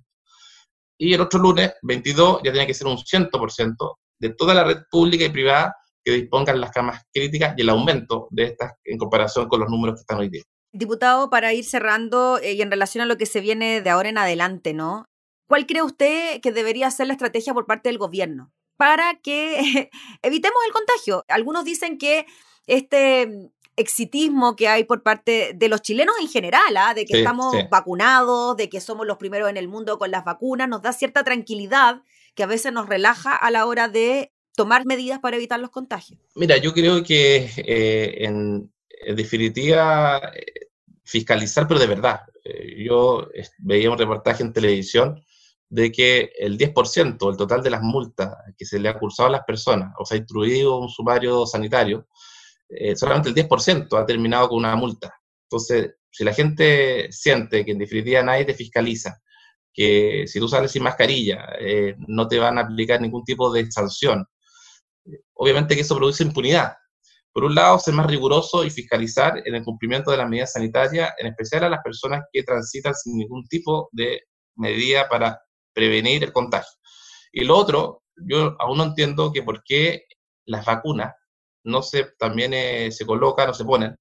Y 1.00 1.14
el 1.14 1.22
otro 1.22 1.40
lunes 1.40 1.74
22 1.84 2.42
ya 2.44 2.52
tiene 2.52 2.66
que 2.66 2.74
ser 2.74 2.88
un 2.88 2.98
100% 2.98 3.96
de 4.20 4.30
toda 4.30 4.54
la 4.54 4.64
red 4.64 4.78
pública 4.90 5.26
y 5.26 5.30
privada 5.30 5.76
que 6.04 6.14
dispongan 6.14 6.62
las 6.62 6.72
camas 6.72 7.04
críticas 7.14 7.54
y 7.58 7.62
el 7.62 7.70
aumento 7.70 8.28
de 8.32 8.46
estas 8.46 8.74
en 8.84 8.98
comparación 8.98 9.48
con 9.48 9.60
los 9.60 9.70
números 9.70 9.96
que 9.96 10.02
están 10.02 10.20
hoy 10.20 10.30
día. 10.30 10.44
Diputado, 10.72 11.30
para 11.30 11.54
ir 11.54 11.64
cerrando 11.64 12.40
eh, 12.40 12.54
y 12.54 12.62
en 12.62 12.72
relación 12.72 13.02
a 13.02 13.06
lo 13.06 13.18
que 13.18 13.26
se 13.26 13.42
viene 13.42 13.82
de 13.82 13.90
ahora 13.90 14.10
en 14.10 14.18
adelante, 14.18 14.74
¿no? 14.74 15.06
¿Cuál 15.48 15.66
cree 15.66 15.82
usted 15.82 16.42
que 16.42 16.52
debería 16.52 16.92
ser 16.92 17.08
la 17.08 17.14
estrategia 17.14 17.54
por 17.54 17.66
parte 17.66 17.90
del 17.90 17.98
gobierno 17.98 18.52
para 18.76 19.16
que 19.16 19.90
evitemos 20.22 20.58
el 20.68 20.74
contagio? 20.74 21.24
Algunos 21.30 21.64
dicen 21.66 21.98
que 21.98 22.26
este 22.68 23.50
exitismo 23.78 24.56
que 24.56 24.68
hay 24.68 24.84
por 24.84 25.04
parte 25.04 25.54
de 25.56 25.70
los 25.70 25.82
chilenos 25.82 26.16
en 26.20 26.28
general, 26.28 26.76
¿ah? 26.78 26.94
de 26.94 27.06
que 27.06 27.20
estamos 27.20 27.56
vacunados, 27.70 28.58
de 28.58 28.70
que 28.70 28.82
somos 28.82 29.06
los 29.06 29.18
primeros 29.18 29.50
en 29.50 29.58
el 29.58 29.68
mundo 29.68 30.00
con 30.00 30.12
las 30.12 30.26
vacunas, 30.26 30.68
nos 30.68 30.82
da 30.82 30.92
cierta 30.92 31.24
tranquilidad 31.24 32.02
que 32.34 32.44
a 32.44 32.48
veces 32.48 32.74
nos 32.74 32.90
relaja 32.90 33.36
a 33.36 33.52
la 33.52 33.66
hora 33.66 33.88
de 33.88 34.32
tomar 34.56 34.86
medidas 34.86 35.20
para 35.20 35.38
evitar 35.38 35.60
los 35.60 35.70
contagios. 35.70 36.20
Mira, 36.36 36.58
yo 36.58 36.74
creo 36.74 37.04
que 37.04 37.50
eh, 37.58 38.26
en, 38.26 38.72
en 39.02 39.16
definitiva, 39.16 40.32
eh, 40.34 40.70
fiscalizar, 41.04 41.68
pero 41.68 41.80
de 41.80 41.88
verdad. 41.88 42.22
Eh, 42.44 42.84
yo 42.84 43.30
veía 43.60 43.92
un 43.92 43.98
reportaje 43.98 44.44
en 44.44 44.54
televisión 44.54 45.24
de 45.70 45.92
que 45.92 46.32
el 46.38 46.58
10%, 46.58 47.30
el 47.30 47.38
total 47.38 47.62
de 47.62 47.70
las 47.70 47.82
multas 47.82 48.34
que 48.58 48.66
se 48.66 48.80
le 48.80 48.90
ha 48.90 48.98
cursado 48.98 49.30
a 49.30 49.32
las 49.34 49.44
personas, 49.46 49.94
o 50.00 50.06
sea, 50.06 50.18
instruido 50.18 50.80
un 50.80 50.90
sumario 50.90 51.46
sanitario, 51.46 52.08
eh, 52.70 52.96
solamente 52.96 53.30
el 53.30 53.36
10% 53.36 53.98
ha 53.98 54.06
terminado 54.06 54.50
con 54.50 54.60
una 54.60 54.76
multa. 54.76 55.14
Entonces, 55.44 55.96
si 56.10 56.24
la 56.24 56.34
gente 56.34 57.12
siente 57.12 57.66
que 57.66 57.72
en 57.72 57.80
definitiva 57.80 58.24
nadie 58.24 58.46
te 58.46 58.54
fiscaliza, 58.54 59.22
que 59.74 60.26
si 60.28 60.40
tú 60.40 60.48
sales 60.48 60.72
sin 60.72 60.84
mascarilla 60.84 61.48
no 62.08 62.28
te 62.28 62.40
van 62.40 62.58
a 62.58 62.62
aplicar 62.62 63.00
ningún 63.00 63.24
tipo 63.24 63.52
de 63.54 63.70
sanción, 63.72 64.26
obviamente 65.34 65.76
que 65.76 65.82
eso 65.82 65.96
produce 65.96 66.24
impunidad. 66.24 66.74
Por 67.38 67.44
un 67.44 67.54
lado, 67.54 67.78
ser 67.78 67.94
más 67.94 68.08
riguroso 68.08 68.66
y 68.66 68.72
fiscalizar 68.72 69.44
en 69.46 69.54
el 69.54 69.64
cumplimiento 69.64 70.10
de 70.10 70.18
las 70.18 70.28
medidas 70.28 70.54
sanitarias, 70.54 71.14
en 71.20 71.28
especial 71.28 71.66
a 71.66 71.70
las 71.70 71.84
personas 71.84 72.24
que 72.34 72.42
transitan 72.42 72.96
sin 72.96 73.16
ningún 73.16 73.48
tipo 73.48 73.90
de 73.92 74.24
medida 74.56 75.08
para 75.08 75.40
prevenir 75.72 76.24
el 76.24 76.34
contagio. 76.34 76.80
Y 77.32 77.44
lo 77.44 77.56
otro, 77.56 78.02
yo 78.16 78.56
aún 78.58 78.80
no 78.80 78.86
entiendo 78.86 79.32
que 79.32 79.44
por 79.44 79.62
qué 79.64 80.06
las 80.46 80.66
vacunas 80.66 81.14
no 81.64 81.84
se 81.84 82.06
también 82.18 82.56
eh, 82.56 82.92
se 82.92 83.06
colocan 83.06 83.52
o 83.52 83.54
se 83.54 83.66
ponen 83.66 83.96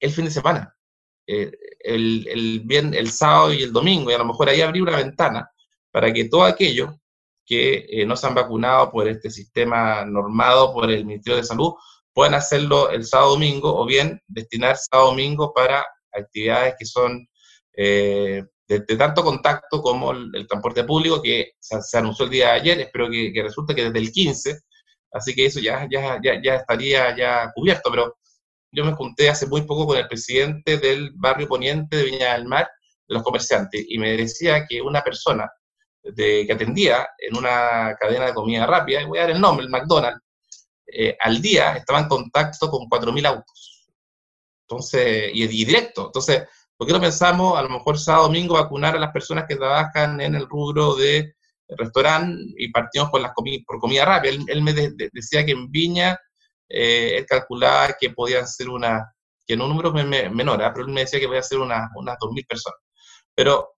el 0.00 0.10
fin 0.10 0.24
de 0.24 0.32
semana, 0.32 0.74
eh, 1.28 1.52
el, 1.78 2.26
el, 2.26 2.62
bien, 2.64 2.94
el 2.94 3.12
sábado 3.12 3.52
y 3.52 3.62
el 3.62 3.72
domingo, 3.72 4.10
y 4.10 4.14
a 4.14 4.18
lo 4.18 4.24
mejor 4.24 4.48
ahí 4.48 4.60
abrir 4.60 4.82
una 4.82 4.96
ventana 4.96 5.48
para 5.92 6.12
que 6.12 6.24
todo 6.24 6.42
aquello 6.42 6.98
que 7.46 7.86
eh, 7.88 8.04
no 8.04 8.16
se 8.16 8.26
han 8.26 8.34
vacunado 8.34 8.90
por 8.90 9.06
este 9.06 9.30
sistema 9.30 10.04
normado 10.04 10.72
por 10.72 10.90
el 10.90 11.04
Ministerio 11.04 11.36
de 11.36 11.44
Salud 11.44 11.72
pueden 12.16 12.32
hacerlo 12.32 12.88
el 12.88 13.04
sábado 13.04 13.32
domingo 13.32 13.78
o 13.78 13.84
bien 13.84 14.18
destinar 14.26 14.78
sábado 14.78 15.10
domingo 15.10 15.52
para 15.52 15.84
actividades 16.10 16.74
que 16.78 16.86
son 16.86 17.28
eh, 17.76 18.42
de, 18.66 18.80
tanto 18.96 19.22
contacto 19.22 19.82
como 19.82 20.12
el, 20.12 20.46
transporte 20.48 20.84
público 20.84 21.20
que 21.20 21.52
se, 21.60 21.98
anunció 21.98 22.24
el 22.24 22.30
día 22.30 22.46
de 22.46 22.52
ayer, 22.52 22.80
espero 22.80 23.10
que, 23.10 23.38
resulte 23.42 23.74
que 23.74 23.84
desde 23.84 23.98
el 23.98 24.10
15, 24.10 24.60
así 25.12 25.34
que 25.34 25.44
eso 25.44 25.60
ya, 25.60 25.86
ya, 25.90 26.18
ya, 26.24 26.40
ya 26.42 26.54
estaría 26.54 27.14
ya 27.14 27.52
cubierto, 27.54 27.90
pero 27.90 28.16
yo 28.72 28.82
me 28.86 28.94
junté 28.94 29.28
hace 29.28 29.46
muy 29.46 29.66
poco 29.66 29.86
con 29.86 29.98
el 29.98 30.08
presidente 30.08 30.78
del 30.78 31.10
barrio 31.16 31.46
poniente 31.46 31.98
de 31.98 32.04
Viña 32.04 32.32
del 32.32 32.46
Mar, 32.46 32.66
de 33.06 33.14
los 33.14 33.22
comerciantes, 33.22 33.84
y 33.86 33.98
me 33.98 34.16
decía 34.16 34.64
que 34.66 34.80
una 34.80 35.02
persona 35.02 35.50
de, 36.02 36.46
que 36.46 36.52
atendía 36.54 37.06
en 37.18 37.36
una 37.36 37.94
cadena 38.00 38.24
de 38.24 38.32
comida 38.32 38.64
rápida, 38.64 39.02
y 39.02 39.04
voy 39.04 39.18
a 39.18 39.22
dar 39.22 39.32
el 39.32 39.40
nombre, 39.40 39.66
el 39.66 39.70
McDonald's, 39.70 40.25
eh, 40.86 41.16
al 41.20 41.40
día 41.40 41.76
estaba 41.76 42.00
en 42.00 42.08
contacto 42.08 42.70
con 42.70 42.88
4.000 42.88 43.26
autos. 43.26 43.88
Entonces, 44.62 45.30
y, 45.32 45.44
y 45.44 45.64
directo. 45.64 46.06
Entonces, 46.06 46.42
¿Por 46.76 46.86
qué 46.86 46.92
no 46.92 47.00
pensamos 47.00 47.58
a 47.58 47.62
lo 47.62 47.70
mejor 47.70 47.98
sábado 47.98 48.26
domingo 48.26 48.54
vacunar 48.54 48.94
a 48.96 48.98
las 48.98 49.10
personas 49.10 49.46
que 49.48 49.56
trabajan 49.56 50.20
en 50.20 50.34
el 50.34 50.46
rubro 50.46 50.94
de 50.94 51.34
restaurante 51.68 52.52
y 52.58 52.70
partimos 52.70 53.08
por, 53.10 53.22
las 53.22 53.32
por 53.66 53.80
comida 53.80 54.04
rápida? 54.04 54.34
Él, 54.46 54.62
me 54.62 54.74
decía 54.74 55.44
que 55.46 55.52
en 55.52 55.70
Viña 55.70 56.18
eh, 56.68 57.16
él 57.16 57.26
calculaba 57.26 57.94
que 57.98 58.10
podían 58.10 58.46
ser 58.46 58.68
una, 58.68 59.10
que 59.46 59.54
en 59.54 59.62
un 59.62 59.70
número 59.70 59.90
menor, 59.90 60.62
¿ah? 60.62 60.72
pero 60.74 60.86
él 60.86 60.92
me 60.92 61.00
decía 61.00 61.18
que 61.18 61.26
podía 61.26 61.42
ser 61.42 61.60
una, 61.60 61.88
unas 61.94 62.18
2.000 62.18 62.46
personas. 62.46 62.80
Pero 63.34 63.75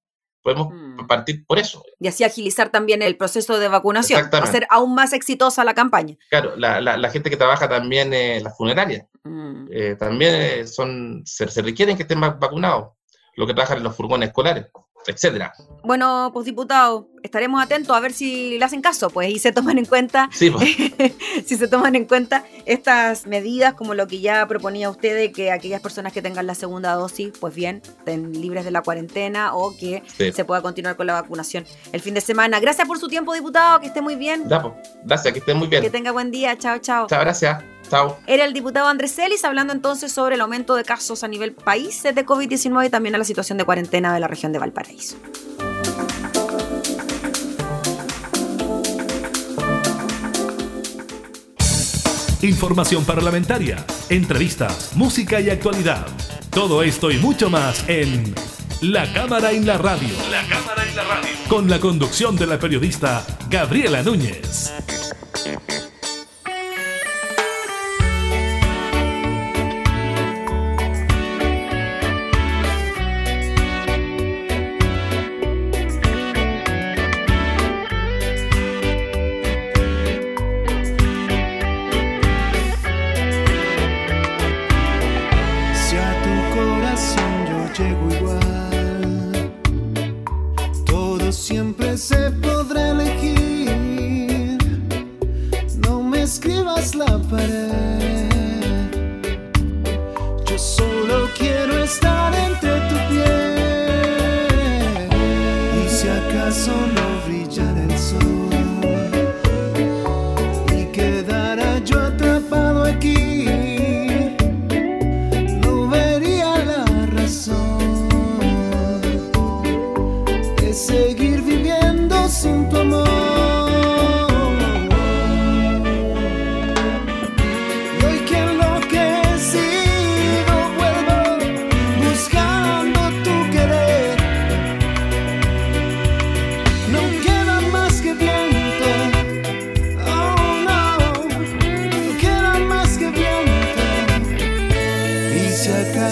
podemos 0.54 0.72
mm. 0.72 1.06
partir 1.06 1.44
por 1.46 1.58
eso. 1.58 1.82
Y 2.00 2.08
así 2.08 2.24
agilizar 2.24 2.70
también 2.70 3.02
el 3.02 3.16
proceso 3.16 3.58
de 3.58 3.68
vacunación, 3.68 4.28
hacer 4.32 4.66
aún 4.70 4.94
más 4.94 5.12
exitosa 5.12 5.64
la 5.64 5.74
campaña. 5.74 6.16
Claro, 6.30 6.56
la, 6.56 6.80
la, 6.80 7.10
gente 7.10 7.30
que 7.30 7.36
trabaja 7.36 7.68
también 7.68 8.12
en 8.14 8.44
las 8.44 8.56
funerarias, 8.56 9.06
mm. 9.24 9.66
eh, 9.70 9.96
también 9.98 10.66
son, 10.66 11.22
se, 11.24 11.48
se, 11.48 11.62
requieren 11.62 11.96
que 11.96 12.02
estén 12.02 12.20
vacunados, 12.20 12.92
los 13.36 13.46
que 13.46 13.54
trabajan 13.54 13.78
en 13.78 13.84
los 13.84 13.96
furgones 13.96 14.28
escolares 14.28 14.66
etcétera. 15.06 15.52
Bueno, 15.82 16.30
pues 16.32 16.46
diputado, 16.46 17.08
estaremos 17.22 17.62
atentos 17.62 17.96
a 17.96 18.00
ver 18.00 18.12
si 18.12 18.58
le 18.58 18.64
hacen 18.64 18.82
caso, 18.82 19.10
pues, 19.10 19.30
y 19.30 19.38
se 19.38 19.52
toman 19.52 19.78
en 19.78 19.86
cuenta, 19.86 20.28
sí, 20.32 20.50
pues. 20.50 20.68
si 21.46 21.56
se 21.56 21.68
toman 21.68 21.94
en 21.94 22.04
cuenta 22.04 22.44
estas 22.66 23.26
medidas, 23.26 23.74
como 23.74 23.94
lo 23.94 24.06
que 24.06 24.20
ya 24.20 24.46
proponía 24.46 24.90
usted, 24.90 25.14
de 25.14 25.32
que 25.32 25.50
aquellas 25.50 25.80
personas 25.80 26.12
que 26.12 26.22
tengan 26.22 26.46
la 26.46 26.54
segunda 26.54 26.92
dosis, 26.94 27.32
pues 27.38 27.54
bien, 27.54 27.82
estén 27.84 28.32
libres 28.40 28.64
de 28.64 28.70
la 28.70 28.82
cuarentena 28.82 29.54
o 29.54 29.76
que 29.76 30.02
se 30.16 30.44
pueda 30.44 30.62
continuar 30.62 30.96
con 30.96 31.06
la 31.06 31.14
vacunación 31.14 31.64
el 31.92 32.00
fin 32.00 32.14
de 32.14 32.20
semana. 32.20 32.60
Gracias 32.60 32.86
por 32.86 32.98
su 32.98 33.08
tiempo, 33.08 33.32
diputado, 33.34 33.80
que 33.80 33.86
esté 33.86 34.02
muy 34.02 34.16
bien. 34.16 34.44
Pues, 34.48 34.62
gracias, 35.04 35.32
que 35.32 35.38
esté 35.40 35.54
muy 35.54 35.68
bien. 35.68 35.82
Que 35.82 35.90
tenga 35.90 36.12
buen 36.12 36.30
día, 36.30 36.56
chao, 36.58 36.78
chao. 36.78 37.06
Chao, 37.06 37.20
gracias. 37.20 37.77
Chao. 37.90 38.18
Era 38.26 38.44
el 38.44 38.52
diputado 38.52 38.88
Andrés 38.88 39.18
Ellis 39.18 39.44
hablando 39.44 39.72
entonces 39.72 40.12
sobre 40.12 40.34
el 40.34 40.40
aumento 40.40 40.74
de 40.74 40.84
casos 40.84 41.24
a 41.24 41.28
nivel 41.28 41.52
país 41.52 42.02
de 42.02 42.26
COVID-19 42.26 42.86
y 42.86 42.90
también 42.90 43.14
a 43.14 43.18
la 43.18 43.24
situación 43.24 43.58
de 43.58 43.64
cuarentena 43.64 44.12
de 44.12 44.20
la 44.20 44.28
región 44.28 44.52
de 44.52 44.58
Valparaíso. 44.58 45.16
Información 52.40 53.04
parlamentaria, 53.04 53.84
entrevistas, 54.08 54.92
música 54.94 55.40
y 55.40 55.50
actualidad. 55.50 56.06
Todo 56.50 56.84
esto 56.84 57.10
y 57.10 57.18
mucho 57.18 57.50
más 57.50 57.84
en 57.88 58.32
La 58.80 59.12
Cámara 59.12 59.50
en 59.50 59.66
la 59.66 59.76
Radio. 59.76 60.14
La 60.30 60.46
Cámara 60.46 60.84
en 60.88 60.94
la 60.94 61.02
Radio. 61.02 61.30
Con 61.48 61.68
la 61.68 61.80
conducción 61.80 62.36
de 62.36 62.46
la 62.46 62.58
periodista 62.60 63.26
Gabriela 63.50 64.04
Núñez. 64.04 64.72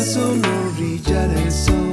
Tomada 0.05 0.37
el 1.47 1.86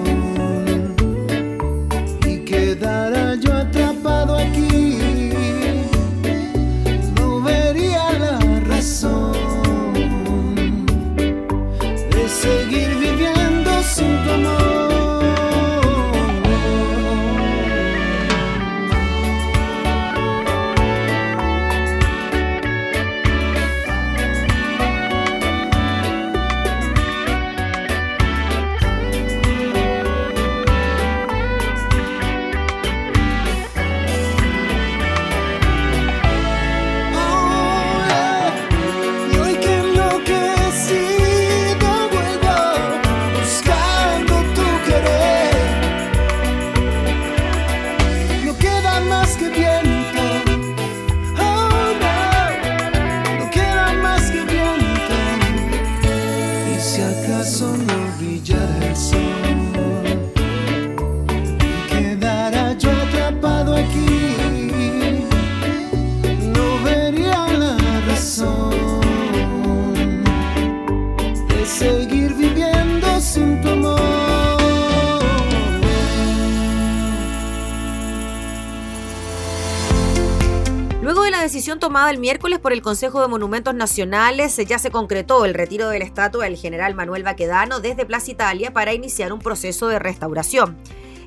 miércoles 82.20 82.60
por 82.60 82.74
el 82.74 82.82
Consejo 82.82 83.22
de 83.22 83.28
Monumentos 83.28 83.74
Nacionales, 83.74 84.58
ya 84.58 84.80
se 84.80 84.92
concretó 84.92 85.46
el 85.46 85.54
retiro 85.54 85.90
de 85.90 86.00
la 86.00 86.06
estatua 86.06 86.46
del 86.46 86.58
general 86.58 86.96
Manuel 86.96 87.24
Baquedano 87.24 87.80
desde 87.80 88.06
Plaza 88.06 88.32
Italia 88.32 88.72
para 88.74 88.94
iniciar 88.94 89.32
un 89.32 89.40
proceso 89.40 89.88
de 89.88 90.00
restauración. 90.00 90.78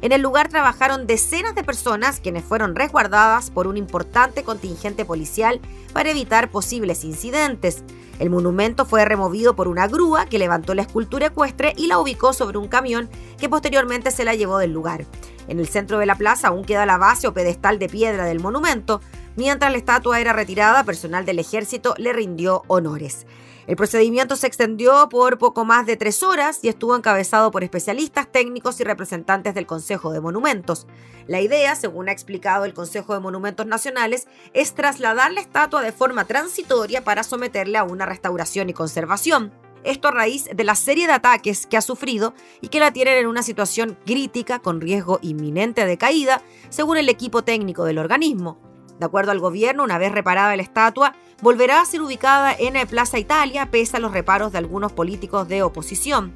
En 0.02 0.12
el 0.12 0.20
lugar 0.20 0.48
trabajaron 0.48 1.06
decenas 1.06 1.54
de 1.54 1.64
personas 1.64 2.20
quienes 2.20 2.44
fueron 2.44 2.74
resguardadas 2.74 3.50
por 3.50 3.66
un 3.66 3.76
importante 3.76 4.44
contingente 4.44 5.04
policial 5.04 5.60
para 5.92 6.10
evitar 6.10 6.50
posibles 6.50 7.04
incidentes. 7.04 7.82
El 8.18 8.30
monumento 8.30 8.84
fue 8.84 9.04
removido 9.04 9.56
por 9.56 9.68
una 9.68 9.88
grúa 9.88 10.26
que 10.26 10.38
levantó 10.38 10.74
la 10.74 10.82
escultura 10.82 11.26
ecuestre 11.26 11.74
y 11.76 11.86
la 11.86 11.98
ubicó 11.98 12.32
sobre 12.32 12.58
un 12.58 12.68
camión 12.68 13.08
que 13.38 13.48
posteriormente 13.48 14.10
se 14.10 14.24
la 14.24 14.34
llevó 14.34 14.58
del 14.58 14.72
lugar. 14.72 15.06
En 15.48 15.60
el 15.60 15.68
centro 15.68 15.98
de 15.98 16.06
la 16.06 16.16
plaza 16.16 16.48
aún 16.48 16.64
queda 16.64 16.86
la 16.86 16.98
base 16.98 17.26
o 17.26 17.34
pedestal 17.34 17.78
de 17.78 17.88
piedra 17.88 18.24
del 18.24 18.40
monumento. 18.40 19.00
Mientras 19.36 19.70
la 19.70 19.76
estatua 19.76 20.18
era 20.18 20.32
retirada, 20.32 20.82
personal 20.84 21.26
del 21.26 21.38
ejército 21.38 21.94
le 21.98 22.14
rindió 22.14 22.62
honores. 22.68 23.26
El 23.66 23.76
procedimiento 23.76 24.34
se 24.36 24.46
extendió 24.46 25.08
por 25.10 25.36
poco 25.36 25.66
más 25.66 25.86
de 25.86 25.98
tres 25.98 26.22
horas 26.22 26.60
y 26.62 26.68
estuvo 26.68 26.96
encabezado 26.96 27.50
por 27.50 27.62
especialistas 27.62 28.30
técnicos 28.30 28.80
y 28.80 28.84
representantes 28.84 29.54
del 29.54 29.66
Consejo 29.66 30.12
de 30.12 30.20
Monumentos. 30.20 30.86
La 31.26 31.42
idea, 31.42 31.74
según 31.74 32.08
ha 32.08 32.12
explicado 32.12 32.64
el 32.64 32.72
Consejo 32.72 33.12
de 33.12 33.20
Monumentos 33.20 33.66
Nacionales, 33.66 34.26
es 34.54 34.74
trasladar 34.74 35.32
la 35.32 35.40
estatua 35.40 35.82
de 35.82 35.92
forma 35.92 36.24
transitoria 36.24 37.04
para 37.04 37.22
someterla 37.22 37.80
a 37.80 37.84
una 37.84 38.06
restauración 38.06 38.70
y 38.70 38.72
conservación. 38.72 39.52
Esto 39.84 40.08
a 40.08 40.12
raíz 40.12 40.48
de 40.54 40.64
la 40.64 40.76
serie 40.76 41.06
de 41.06 41.12
ataques 41.12 41.66
que 41.66 41.76
ha 41.76 41.82
sufrido 41.82 42.32
y 42.60 42.68
que 42.68 42.80
la 42.80 42.92
tienen 42.92 43.18
en 43.18 43.26
una 43.26 43.42
situación 43.42 43.98
crítica 44.06 44.60
con 44.60 44.80
riesgo 44.80 45.18
inminente 45.22 45.84
de 45.84 45.98
caída, 45.98 46.40
según 46.70 46.96
el 46.96 47.08
equipo 47.08 47.42
técnico 47.42 47.84
del 47.84 47.98
organismo. 47.98 48.58
De 48.98 49.06
acuerdo 49.06 49.32
al 49.32 49.40
gobierno, 49.40 49.84
una 49.84 49.98
vez 49.98 50.12
reparada 50.12 50.56
la 50.56 50.62
estatua, 50.62 51.14
volverá 51.42 51.80
a 51.80 51.86
ser 51.86 52.00
ubicada 52.00 52.54
en 52.58 52.74
Plaza 52.86 53.18
Italia, 53.18 53.70
pese 53.70 53.96
a 53.96 54.00
los 54.00 54.12
reparos 54.12 54.52
de 54.52 54.58
algunos 54.58 54.92
políticos 54.92 55.48
de 55.48 55.62
oposición. 55.62 56.32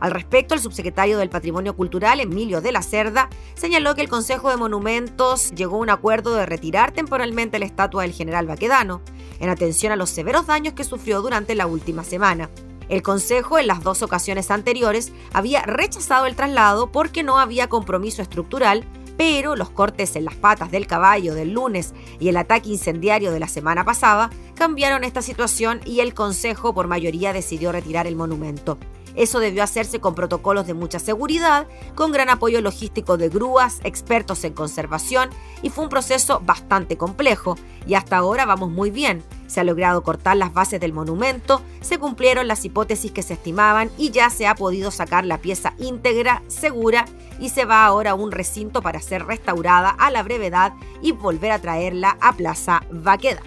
Al 0.00 0.10
respecto, 0.10 0.54
el 0.54 0.60
subsecretario 0.60 1.18
del 1.18 1.30
Patrimonio 1.30 1.74
Cultural, 1.76 2.20
Emilio 2.20 2.60
de 2.60 2.72
la 2.72 2.82
Cerda, 2.82 3.30
señaló 3.54 3.94
que 3.94 4.02
el 4.02 4.08
Consejo 4.08 4.50
de 4.50 4.56
Monumentos 4.56 5.52
llegó 5.52 5.76
a 5.76 5.80
un 5.80 5.90
acuerdo 5.90 6.34
de 6.34 6.46
retirar 6.46 6.92
temporalmente 6.92 7.58
la 7.58 7.64
estatua 7.64 8.02
del 8.02 8.12
general 8.12 8.46
Baquedano, 8.46 9.00
en 9.40 9.48
atención 9.48 9.92
a 9.92 9.96
los 9.96 10.10
severos 10.10 10.46
daños 10.46 10.74
que 10.74 10.84
sufrió 10.84 11.22
durante 11.22 11.54
la 11.54 11.66
última 11.66 12.04
semana. 12.04 12.50
El 12.88 13.02
Consejo 13.02 13.58
en 13.58 13.66
las 13.66 13.82
dos 13.82 14.02
ocasiones 14.02 14.50
anteriores 14.50 15.12
había 15.32 15.62
rechazado 15.62 16.26
el 16.26 16.36
traslado 16.36 16.92
porque 16.92 17.22
no 17.22 17.38
había 17.38 17.68
compromiso 17.68 18.20
estructural 18.20 18.84
pero 19.16 19.56
los 19.56 19.70
cortes 19.70 20.16
en 20.16 20.24
las 20.24 20.34
patas 20.34 20.70
del 20.70 20.86
caballo 20.86 21.34
del 21.34 21.52
lunes 21.52 21.94
y 22.18 22.28
el 22.28 22.36
ataque 22.36 22.70
incendiario 22.70 23.32
de 23.32 23.40
la 23.40 23.48
semana 23.48 23.84
pasada 23.84 24.30
cambiaron 24.54 25.04
esta 25.04 25.22
situación 25.22 25.80
y 25.84 26.00
el 26.00 26.14
Consejo 26.14 26.74
por 26.74 26.86
mayoría 26.86 27.32
decidió 27.32 27.72
retirar 27.72 28.06
el 28.06 28.16
monumento. 28.16 28.78
Eso 29.14 29.38
debió 29.38 29.62
hacerse 29.62 30.00
con 30.00 30.14
protocolos 30.14 30.66
de 30.66 30.74
mucha 30.74 30.98
seguridad, 30.98 31.68
con 31.94 32.10
gran 32.10 32.28
apoyo 32.30 32.60
logístico 32.60 33.16
de 33.16 33.28
grúas, 33.28 33.80
expertos 33.84 34.42
en 34.44 34.54
conservación 34.54 35.30
y 35.62 35.70
fue 35.70 35.84
un 35.84 35.90
proceso 35.90 36.40
bastante 36.44 36.96
complejo 36.96 37.56
y 37.86 37.94
hasta 37.94 38.16
ahora 38.16 38.44
vamos 38.44 38.70
muy 38.70 38.90
bien. 38.90 39.22
Se 39.54 39.60
ha 39.60 39.64
logrado 39.64 40.02
cortar 40.02 40.36
las 40.36 40.52
bases 40.52 40.80
del 40.80 40.92
monumento, 40.92 41.62
se 41.80 41.98
cumplieron 41.98 42.48
las 42.48 42.64
hipótesis 42.64 43.12
que 43.12 43.22
se 43.22 43.34
estimaban 43.34 43.88
y 43.96 44.10
ya 44.10 44.28
se 44.28 44.48
ha 44.48 44.56
podido 44.56 44.90
sacar 44.90 45.24
la 45.24 45.38
pieza 45.38 45.74
íntegra, 45.78 46.42
segura 46.48 47.04
y 47.38 47.50
se 47.50 47.64
va 47.64 47.84
ahora 47.84 48.10
a 48.10 48.14
un 48.14 48.32
recinto 48.32 48.82
para 48.82 49.00
ser 49.00 49.26
restaurada 49.26 49.90
a 49.90 50.10
la 50.10 50.24
brevedad 50.24 50.72
y 51.02 51.12
volver 51.12 51.52
a 51.52 51.60
traerla 51.60 52.18
a 52.20 52.32
Plaza 52.32 52.82
Vaqueda. 52.90 53.42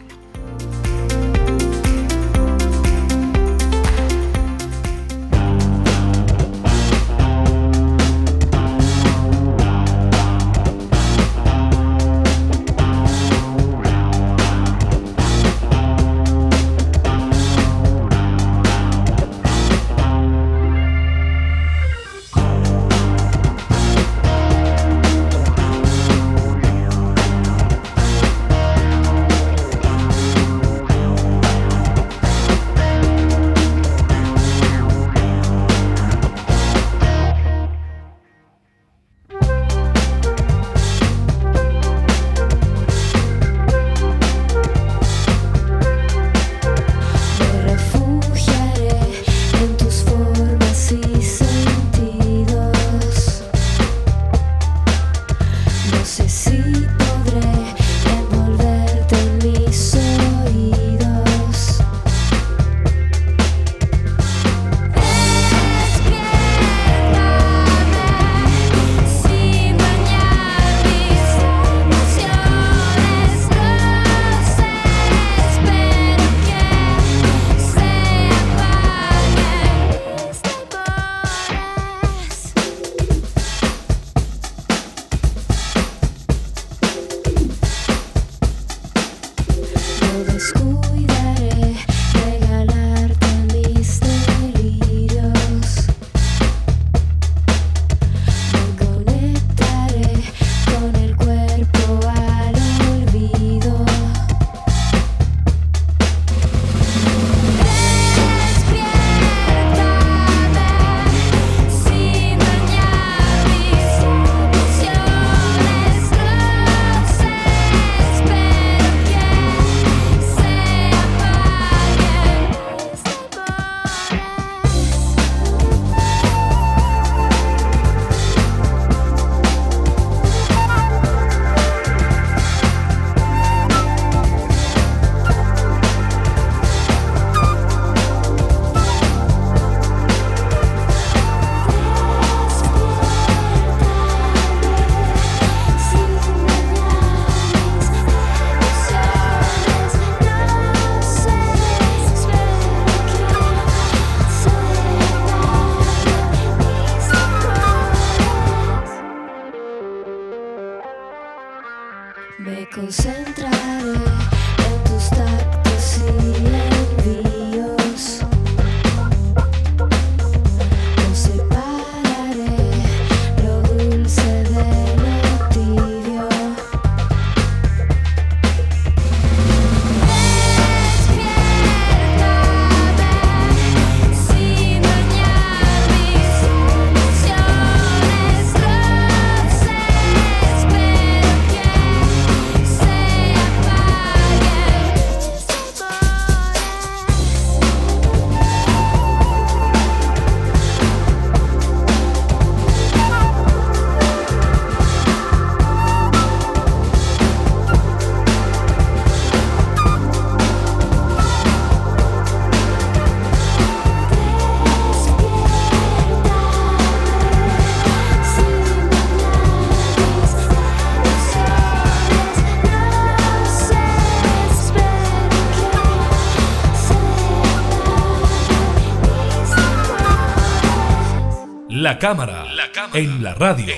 La 231.97 232.01
cámara, 232.01 232.45
en 232.93 233.23
la 233.23 233.33
radio. 233.33 233.73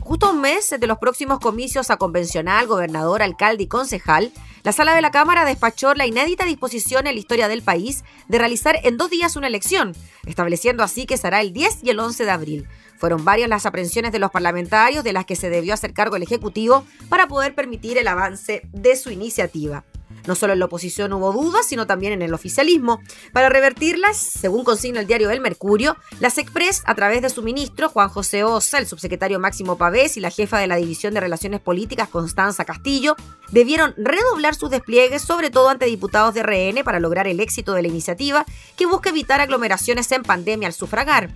Justo 0.00 0.30
un 0.30 0.42
mes 0.42 0.68
de 0.78 0.86
los 0.86 0.98
próximos 0.98 1.38
comicios 1.38 1.90
a 1.90 1.96
convencional, 1.96 2.66
gobernador, 2.66 3.22
alcalde 3.22 3.62
y 3.62 3.66
concejal, 3.66 4.30
la 4.62 4.72
sala 4.72 4.94
de 4.94 5.00
la 5.00 5.10
Cámara 5.10 5.46
despachó 5.46 5.94
la 5.94 6.06
inédita 6.06 6.44
disposición 6.44 7.06
en 7.06 7.14
la 7.14 7.18
historia 7.18 7.48
del 7.48 7.62
país 7.62 8.04
de 8.28 8.38
realizar 8.38 8.78
en 8.82 8.98
dos 8.98 9.08
días 9.08 9.36
una 9.36 9.46
elección, 9.46 9.94
estableciendo 10.26 10.82
así 10.82 11.06
que 11.06 11.16
será 11.16 11.40
el 11.40 11.54
10 11.54 11.82
y 11.82 11.88
el 11.88 11.98
11 11.98 12.26
de 12.26 12.30
abril. 12.30 12.68
Fueron 12.98 13.24
varias 13.24 13.48
las 13.48 13.64
aprehensiones 13.64 14.12
de 14.12 14.18
los 14.18 14.30
parlamentarios 14.30 15.02
de 15.02 15.14
las 15.14 15.24
que 15.24 15.36
se 15.36 15.48
debió 15.48 15.72
hacer 15.72 15.94
cargo 15.94 16.16
el 16.16 16.22
Ejecutivo 16.24 16.84
para 17.08 17.26
poder 17.26 17.54
permitir 17.54 17.96
el 17.96 18.08
avance 18.08 18.68
de 18.70 18.96
su 18.96 19.10
iniciativa. 19.10 19.82
No 20.30 20.36
solo 20.36 20.52
en 20.52 20.60
la 20.60 20.66
oposición 20.66 21.12
hubo 21.12 21.32
dudas, 21.32 21.66
sino 21.66 21.88
también 21.88 22.12
en 22.12 22.22
el 22.22 22.32
oficialismo. 22.32 23.02
Para 23.32 23.48
revertirlas, 23.48 24.16
según 24.16 24.62
consigna 24.62 25.00
el 25.00 25.08
diario 25.08 25.28
El 25.28 25.40
Mercurio, 25.40 25.96
las 26.20 26.38
Express, 26.38 26.84
a 26.86 26.94
través 26.94 27.20
de 27.20 27.30
su 27.30 27.42
ministro, 27.42 27.88
Juan 27.88 28.08
José 28.08 28.44
Osa, 28.44 28.78
el 28.78 28.86
subsecretario 28.86 29.40
Máximo 29.40 29.76
Pavés 29.76 30.16
y 30.16 30.20
la 30.20 30.30
jefa 30.30 30.60
de 30.60 30.68
la 30.68 30.76
División 30.76 31.14
de 31.14 31.20
Relaciones 31.20 31.58
Políticas, 31.58 32.08
Constanza 32.08 32.64
Castillo, 32.64 33.16
debieron 33.50 33.92
redoblar 33.96 34.54
sus 34.54 34.70
despliegues, 34.70 35.22
sobre 35.22 35.50
todo 35.50 35.68
ante 35.68 35.86
diputados 35.86 36.32
de 36.32 36.44
RN, 36.44 36.84
para 36.84 37.00
lograr 37.00 37.26
el 37.26 37.40
éxito 37.40 37.72
de 37.72 37.82
la 37.82 37.88
iniciativa 37.88 38.46
que 38.76 38.86
busca 38.86 39.10
evitar 39.10 39.40
aglomeraciones 39.40 40.12
en 40.12 40.22
pandemia 40.22 40.68
al 40.68 40.74
sufragar. 40.74 41.30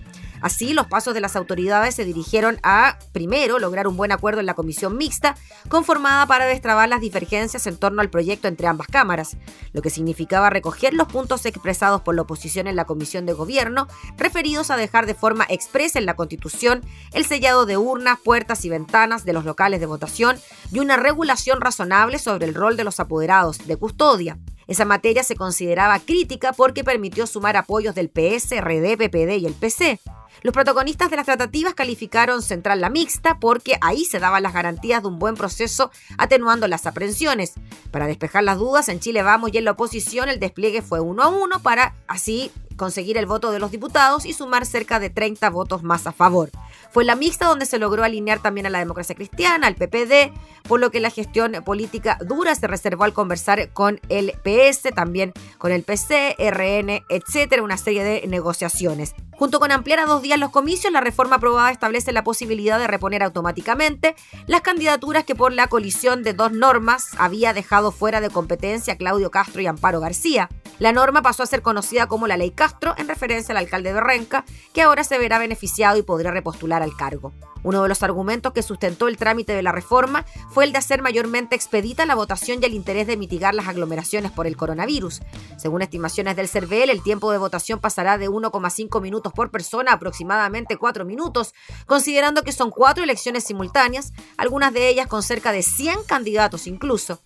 Así, 0.45 0.73
los 0.73 0.85
pasos 0.85 1.15
de 1.15 1.21
las 1.21 1.35
autoridades 1.35 1.95
se 1.95 2.05
dirigieron 2.05 2.59
a, 2.61 2.99
primero, 3.13 3.57
lograr 3.57 3.87
un 3.87 3.97
buen 3.97 4.11
acuerdo 4.11 4.41
en 4.41 4.45
la 4.45 4.53
comisión 4.53 4.95
mixta, 4.95 5.33
conformada 5.69 6.27
para 6.27 6.45
destrabar 6.45 6.87
las 6.87 7.01
divergencias 7.01 7.65
en 7.65 7.77
torno 7.77 7.99
al 7.99 8.11
proyecto 8.11 8.47
entre 8.47 8.67
ambas 8.67 8.85
cámaras, 8.85 9.37
lo 9.73 9.81
que 9.81 9.89
significaba 9.89 10.51
recoger 10.51 10.93
los 10.93 11.07
puntos 11.07 11.47
expresados 11.47 12.01
por 12.01 12.13
la 12.13 12.21
oposición 12.21 12.67
en 12.67 12.75
la 12.75 12.85
comisión 12.85 13.25
de 13.25 13.33
gobierno, 13.33 13.87
referidos 14.17 14.69
a 14.69 14.77
dejar 14.77 15.07
de 15.07 15.15
forma 15.15 15.47
expresa 15.49 15.97
en 15.97 16.05
la 16.05 16.15
Constitución 16.15 16.83
el 17.13 17.25
sellado 17.25 17.65
de 17.65 17.77
urnas, 17.77 18.19
puertas 18.23 18.65
y 18.65 18.69
ventanas 18.69 19.25
de 19.25 19.33
los 19.33 19.45
locales 19.45 19.79
de 19.79 19.87
votación 19.87 20.37
y 20.71 20.77
una 20.77 20.95
regulación 20.95 21.59
razonable 21.59 22.19
sobre 22.19 22.45
el 22.45 22.53
rol 22.53 22.77
de 22.77 22.83
los 22.83 22.99
apoderados 22.99 23.65
de 23.65 23.77
custodia. 23.77 24.37
Esa 24.67 24.85
materia 24.85 25.23
se 25.23 25.35
consideraba 25.35 25.99
crítica 25.99 26.53
porque 26.53 26.83
permitió 26.83 27.27
sumar 27.27 27.57
apoyos 27.57 27.95
del 27.95 28.09
PS, 28.09 28.59
RD, 28.61 28.97
PPD 28.97 29.37
y 29.37 29.45
el 29.45 29.53
PC. 29.53 29.99
Los 30.41 30.53
protagonistas 30.53 31.09
de 31.09 31.15
las 31.15 31.25
tratativas 31.25 31.73
calificaron 31.73 32.41
central 32.41 32.81
la 32.81 32.89
mixta 32.89 33.39
porque 33.39 33.77
ahí 33.81 34.05
se 34.05 34.19
daban 34.19 34.43
las 34.43 34.53
garantías 34.53 35.01
de 35.01 35.07
un 35.07 35.17
buen 35.17 35.35
proceso 35.35 35.91
atenuando 36.17 36.67
las 36.67 36.85
aprensiones. 36.85 37.53
Para 37.91 38.07
despejar 38.07 38.43
las 38.43 38.57
dudas, 38.57 38.89
en 38.89 38.99
Chile 38.99 39.23
Vamos 39.23 39.51
y 39.53 39.57
en 39.57 39.65
la 39.65 39.71
oposición 39.71 40.29
el 40.29 40.39
despliegue 40.39 40.81
fue 40.81 40.99
uno 40.99 41.23
a 41.23 41.29
uno 41.29 41.61
para 41.61 41.95
así 42.07 42.51
conseguir 42.75 43.17
el 43.17 43.25
voto 43.25 43.51
de 43.51 43.59
los 43.59 43.71
diputados 43.71 44.25
y 44.25 44.33
sumar 44.33 44.65
cerca 44.65 44.99
de 44.99 45.09
30 45.09 45.49
votos 45.49 45.83
más 45.83 46.07
a 46.07 46.11
favor. 46.11 46.49
Fue 46.91 47.03
la 47.03 47.15
mixta 47.15 47.47
donde 47.47 47.65
se 47.65 47.79
logró 47.79 48.03
alinear 48.03 48.41
también 48.41 48.65
a 48.65 48.69
la 48.69 48.79
democracia 48.79 49.15
cristiana, 49.15 49.67
al 49.67 49.75
PPD, 49.75 50.31
por 50.67 50.79
lo 50.79 50.91
que 50.91 50.99
la 50.99 51.09
gestión 51.09 51.53
política 51.65 52.17
dura 52.25 52.55
se 52.55 52.67
reservó 52.67 53.03
al 53.03 53.13
conversar 53.13 53.69
con 53.73 53.99
el 54.09 54.33
PS, 54.43 54.93
también 54.95 55.33
con 55.57 55.71
el 55.71 55.83
PC, 55.83 56.35
RN, 56.39 57.03
etcétera, 57.09 57.63
una 57.63 57.77
serie 57.77 58.03
de 58.03 58.27
negociaciones. 58.27 59.13
Junto 59.37 59.59
con 59.59 59.71
ampliar 59.73 59.99
a 59.99 60.05
dos 60.05 60.21
días 60.21 60.39
los 60.39 60.49
comicios, 60.49 60.93
la 60.93 61.01
reforma 61.01 61.35
aprobada 61.35 61.69
establece 61.69 62.13
la 62.13 62.23
posibilidad 62.23 62.79
de 62.79 62.87
reponer 62.87 63.21
automáticamente 63.21 64.15
las 64.47 64.61
candidaturas 64.61 65.25
que 65.25 65.35
por 65.35 65.51
la 65.51 65.67
colisión 65.67 66.23
de 66.23 66.33
dos 66.33 66.53
normas 66.53 67.09
había 67.17 67.53
dejado 67.53 67.91
fuera 67.91 68.21
de 68.21 68.29
competencia 68.29 68.97
Claudio 68.97 69.31
Castro 69.31 69.61
y 69.61 69.67
Amparo 69.67 69.99
García. 69.99 70.49
La 70.79 70.93
norma 70.93 71.21
pasó 71.21 71.43
a 71.43 71.47
ser 71.47 71.61
conocida 71.61 72.07
como 72.07 72.27
la 72.27 72.37
Ley 72.37 72.51
Castro 72.51 72.95
en 72.97 73.09
referencia 73.09 73.51
al 73.51 73.57
alcalde 73.57 73.93
de 73.93 73.99
Renca, 73.99 74.45
que 74.73 74.81
ahora 74.81 75.03
se 75.03 75.17
verá 75.17 75.37
beneficiado 75.37 75.97
y 75.97 76.03
podrá 76.03 76.31
repostular 76.31 76.81
al 76.81 76.95
cargo. 76.95 77.33
Uno 77.65 77.81
de 77.81 77.89
los 77.89 78.03
argumentos 78.03 78.53
que 78.53 78.61
sustentó 78.61 79.07
el 79.07 79.17
trámite 79.17 79.53
de 79.53 79.63
la 79.63 79.71
reforma 79.71 80.23
fue 80.51 80.65
el 80.65 80.71
de 80.71 80.77
hacer 80.77 81.01
mayormente 81.01 81.55
expedita 81.55 82.05
la 82.05 82.13
votación 82.13 82.59
y 82.61 82.65
el 82.67 82.75
interés 82.75 83.07
de 83.07 83.17
mitigar 83.17 83.55
las 83.55 83.67
aglomeraciones 83.67 84.31
por 84.31 84.45
el 84.45 84.55
coronavirus. 84.55 85.21
Según 85.57 85.81
estimaciones 85.81 86.35
del 86.35 86.47
CERVEL, 86.47 86.91
el 86.91 87.01
tiempo 87.01 87.31
de 87.31 87.39
votación 87.39 87.79
pasará 87.79 88.19
de 88.19 88.29
1,5 88.29 89.01
minutos 89.01 89.33
por 89.33 89.49
persona 89.49 89.93
a 89.93 89.95
aproximadamente 89.95 90.77
4 90.77 91.05
minutos, 91.05 91.55
considerando 91.87 92.43
que 92.43 92.51
son 92.51 92.69
cuatro 92.69 93.03
elecciones 93.03 93.45
simultáneas, 93.45 94.13
algunas 94.37 94.71
de 94.71 94.87
ellas 94.87 95.07
con 95.07 95.23
cerca 95.23 95.51
de 95.51 95.63
100 95.63 96.03
candidatos 96.05 96.67
incluso. 96.67 97.19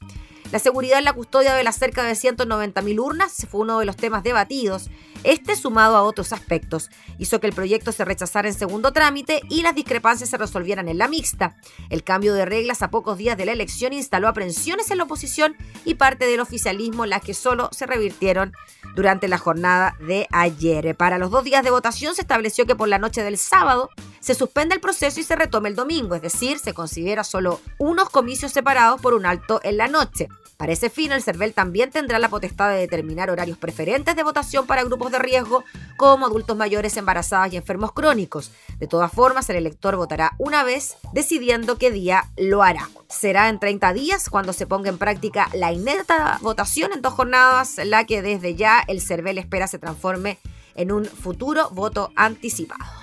La 0.54 0.60
seguridad 0.60 0.98
en 0.98 1.06
la 1.06 1.14
custodia 1.14 1.54
de 1.54 1.64
las 1.64 1.76
cerca 1.76 2.04
de 2.04 2.14
190.000 2.14 3.00
urnas 3.00 3.46
fue 3.52 3.62
uno 3.62 3.78
de 3.80 3.86
los 3.86 3.98
temas 3.98 4.24
debatidos. 4.24 4.90
Este, 5.24 5.56
sumado 5.56 5.98
a 5.98 6.04
otros 6.04 6.32
aspectos, 6.32 6.90
hizo 7.18 7.40
que 7.40 7.48
el 7.48 7.54
proyecto 7.54 7.92
se 7.92 8.06
rechazara 8.06 8.48
en 8.48 8.54
segundo 8.54 8.94
trámite 8.94 9.42
y 9.50 9.62
las 9.62 9.76
discrepancias 9.76 10.30
se 10.30 10.38
resolvieran 10.38 10.88
en 10.88 10.98
la 10.98 11.08
mixta. 11.08 11.56
El 11.90 12.04
cambio 12.04 12.34
de 12.34 12.46
reglas 12.46 12.82
a 12.82 12.90
pocos 12.90 13.18
días 13.18 13.38
de 13.38 13.46
la 13.46 13.52
elección 13.52 13.94
instaló 13.94 14.28
aprensiones 14.28 14.92
en 14.92 14.98
la 14.98 15.04
oposición 15.04 15.56
y 15.86 15.96
parte 15.96 16.26
del 16.26 16.40
oficialismo, 16.40 17.06
las 17.06 17.22
que 17.22 17.34
solo 17.34 17.70
se 17.72 17.86
revirtieron 17.86 18.54
durante 18.96 19.28
la 19.28 19.38
jornada 19.38 19.96
de 20.00 20.28
ayer. 20.32 20.96
Para 20.96 21.18
los 21.18 21.32
dos 21.32 21.44
días 21.44 21.64
de 21.64 21.72
votación 21.72 22.16
se 22.16 22.22
estableció 22.22 22.66
que 22.66 22.76
por 22.76 22.88
la 22.88 23.00
noche 23.00 23.24
del 23.24 23.38
sábado 23.38 23.90
se 24.20 24.36
suspende 24.36 24.76
el 24.76 24.82
proceso 24.82 25.20
y 25.20 25.24
se 25.24 25.36
retome 25.36 25.70
el 25.70 25.76
domingo, 25.76 26.16
es 26.16 26.22
decir, 26.22 26.60
se 26.60 26.74
considera 26.74 27.24
solo 27.24 27.60
unos 27.78 28.10
comicios 28.10 28.52
separados 28.52 29.02
por 29.02 29.14
un 29.14 29.26
alto 29.26 29.60
en 29.64 29.78
la 29.78 29.88
noche. 29.88 30.28
Para 30.60 30.74
ese 30.74 30.89
fin, 30.89 31.14
el 31.14 31.24
CERVEL 31.24 31.53
también 31.53 31.89
tendrá 31.89 32.20
la 32.20 32.28
potestad 32.28 32.70
de 32.70 32.80
determinar 32.80 33.30
horarios 33.30 33.57
preferentes 33.57 34.14
de 34.14 34.24
votación 34.24 34.68
para 34.68 34.84
grupos 34.84 35.10
de 35.10 35.18
riesgo, 35.18 35.64
como 35.95 36.26
adultos 36.26 36.57
mayores, 36.57 36.97
embarazadas 36.97 37.53
y 37.53 37.55
enfermos 37.55 37.93
crónicos. 37.93 38.51
De 38.78 38.86
todas 38.86 39.10
formas, 39.10 39.49
el 39.49 39.55
elector 39.55 39.95
votará 39.95 40.34
una 40.38 40.66
vez, 40.66 40.97
decidiendo 41.14 41.78
qué 41.78 41.91
día 41.91 42.26
lo 42.36 42.62
hará. 42.62 42.89
Será 43.07 43.47
en 43.47 43.57
30 43.57 43.93
días 43.93 44.30
cuando 44.30 44.51
se 44.51 44.68
ponga 44.68 44.89
en 44.89 44.97
práctica 44.97 45.47
la 45.53 45.72
inédita 45.72 46.39
votación 46.41 46.91
en 46.91 47.01
dos 47.01 47.14
jornadas, 47.14 47.80
la 47.86 48.03
que 48.03 48.22
desde 48.22 48.55
ya 48.55 48.84
el 48.86 48.99
CERVEL 48.99 49.38
espera 49.38 49.66
se 49.66 49.80
transforme 49.80 50.39
en 50.76 50.91
un 50.91 51.05
futuro 51.05 51.70
voto 51.70 52.12
anticipado. 52.18 52.99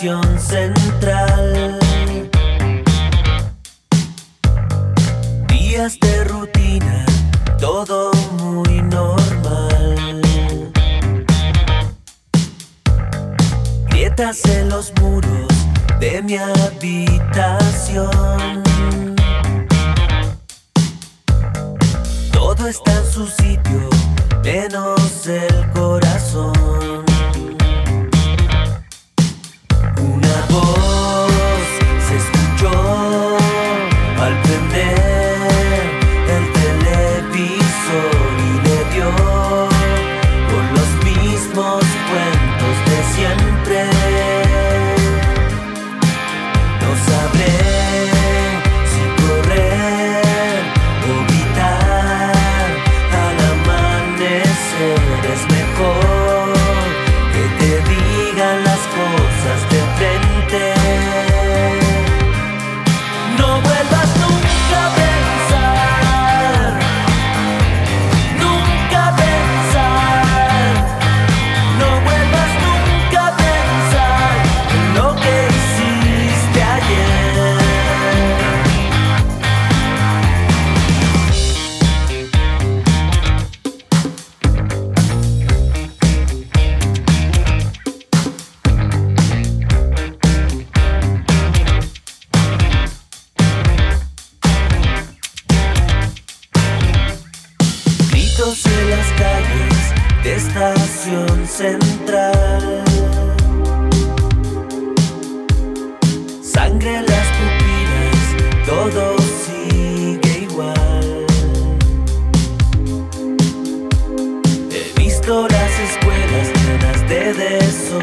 Central. 0.00 1.78
Días 5.46 5.98
de 6.00 6.24
rutina, 6.24 7.04
todo 7.58 8.10
muy 8.38 8.80
normal. 8.80 10.22
Grietas 13.90 14.42
en 14.46 14.70
los 14.70 14.90
muros 15.02 15.48
de 16.00 16.22
mi 16.22 16.38
habitación. 16.38 18.08
Todo 22.32 22.68
está 22.68 22.92
en 22.96 23.04
su 23.04 23.26
sitio, 23.26 23.90
menos 24.42 25.26
el 25.26 25.70
corazón. 25.72 26.79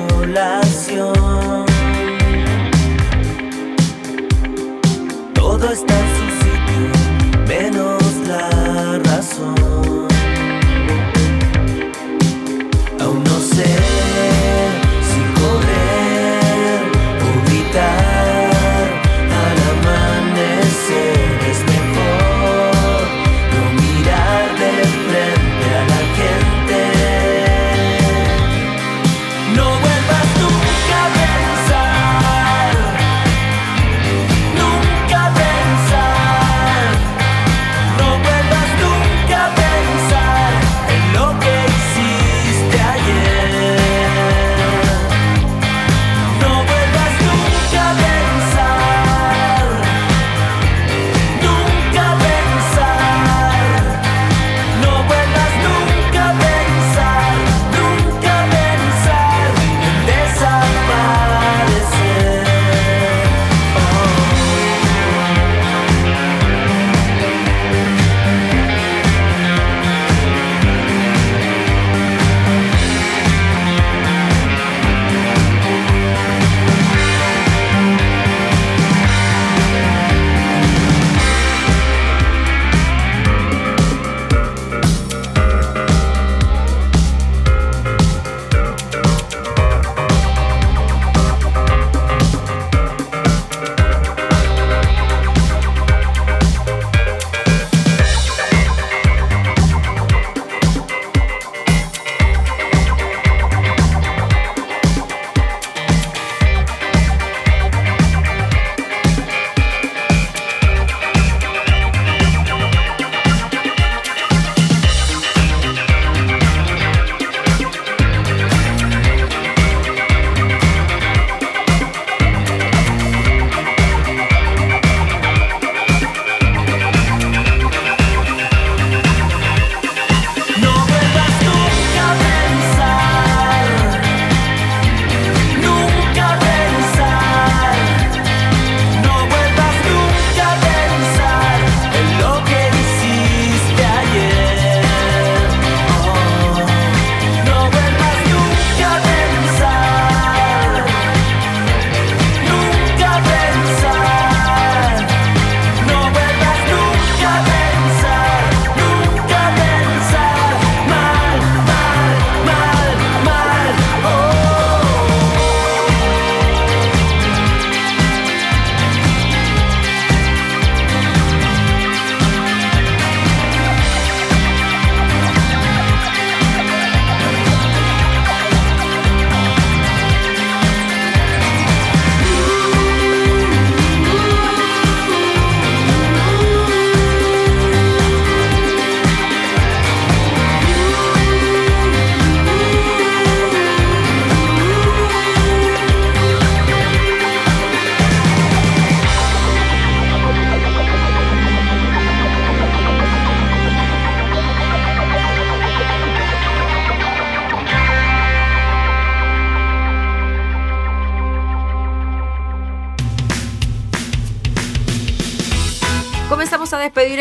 Desolación. 0.08 1.66
Todo 5.34 5.72
está 5.72 6.07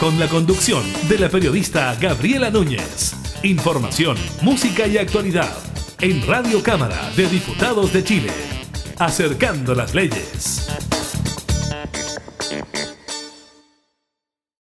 Con 0.00 0.18
la 0.18 0.28
conducción 0.28 0.82
de 1.08 1.18
la 1.18 1.28
periodista 1.28 1.94
Gabriela 1.94 2.50
Núñez. 2.50 3.14
Información, 3.42 4.16
música 4.42 4.86
y 4.86 4.98
actualidad. 4.98 5.56
En 6.00 6.26
Radio 6.26 6.62
Cámara 6.62 7.10
de 7.16 7.28
Diputados 7.28 7.92
de 7.92 8.02
Chile. 8.02 8.32
Acercando 8.98 9.74
las 9.74 9.94
leyes. 9.94 11.03